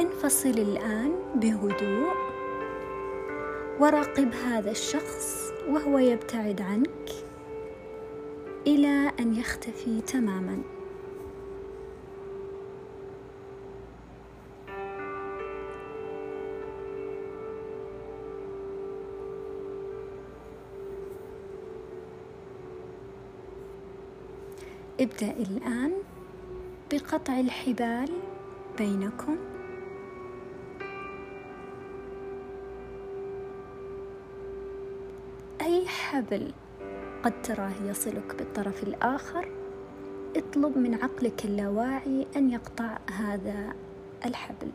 انفصل 0.00 0.48
الآن 0.48 1.12
بهدوء 1.34 2.14
وراقب 3.80 4.34
هذا 4.34 4.70
الشخص 4.70 5.52
وهو 5.68 5.98
يبتعد 5.98 6.60
عنك 6.60 7.10
إلى 8.66 9.12
أن 9.20 9.34
يختفي 9.34 10.00
تماما. 10.00 10.77
ابدأ 25.00 25.30
الآن 25.30 25.92
بقطع 26.92 27.40
الحبال 27.40 28.08
بينكم. 28.78 29.36
أي 35.60 35.88
حبل 35.88 36.52
قد 37.22 37.42
تراه 37.42 37.72
يصلك 37.84 38.34
بالطرف 38.38 38.82
الآخر 38.82 39.48
اطلب 40.36 40.78
من 40.78 40.94
عقلك 40.94 41.44
اللاواعي 41.44 42.26
أن 42.36 42.50
يقطع 42.50 42.98
هذا 43.10 43.74
الحبل. 44.24 44.70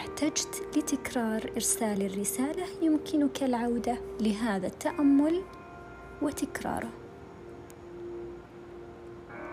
احتجت 0.00 0.62
لتكرار 0.76 1.50
إرسال 1.54 2.02
الرسالة 2.02 2.64
يمكنك 2.82 3.42
العودة 3.42 3.98
لهذا 4.20 4.66
التأمل 4.66 5.42
وتكراره. 6.22 6.90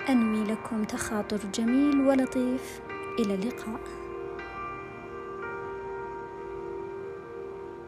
أنوي 0.09 0.43
لكم 0.43 0.83
تخاطر 0.83 1.39
جميل 1.53 2.01
ولطيف. 2.01 2.81
إلى 3.19 3.33
اللقاء. 3.33 3.79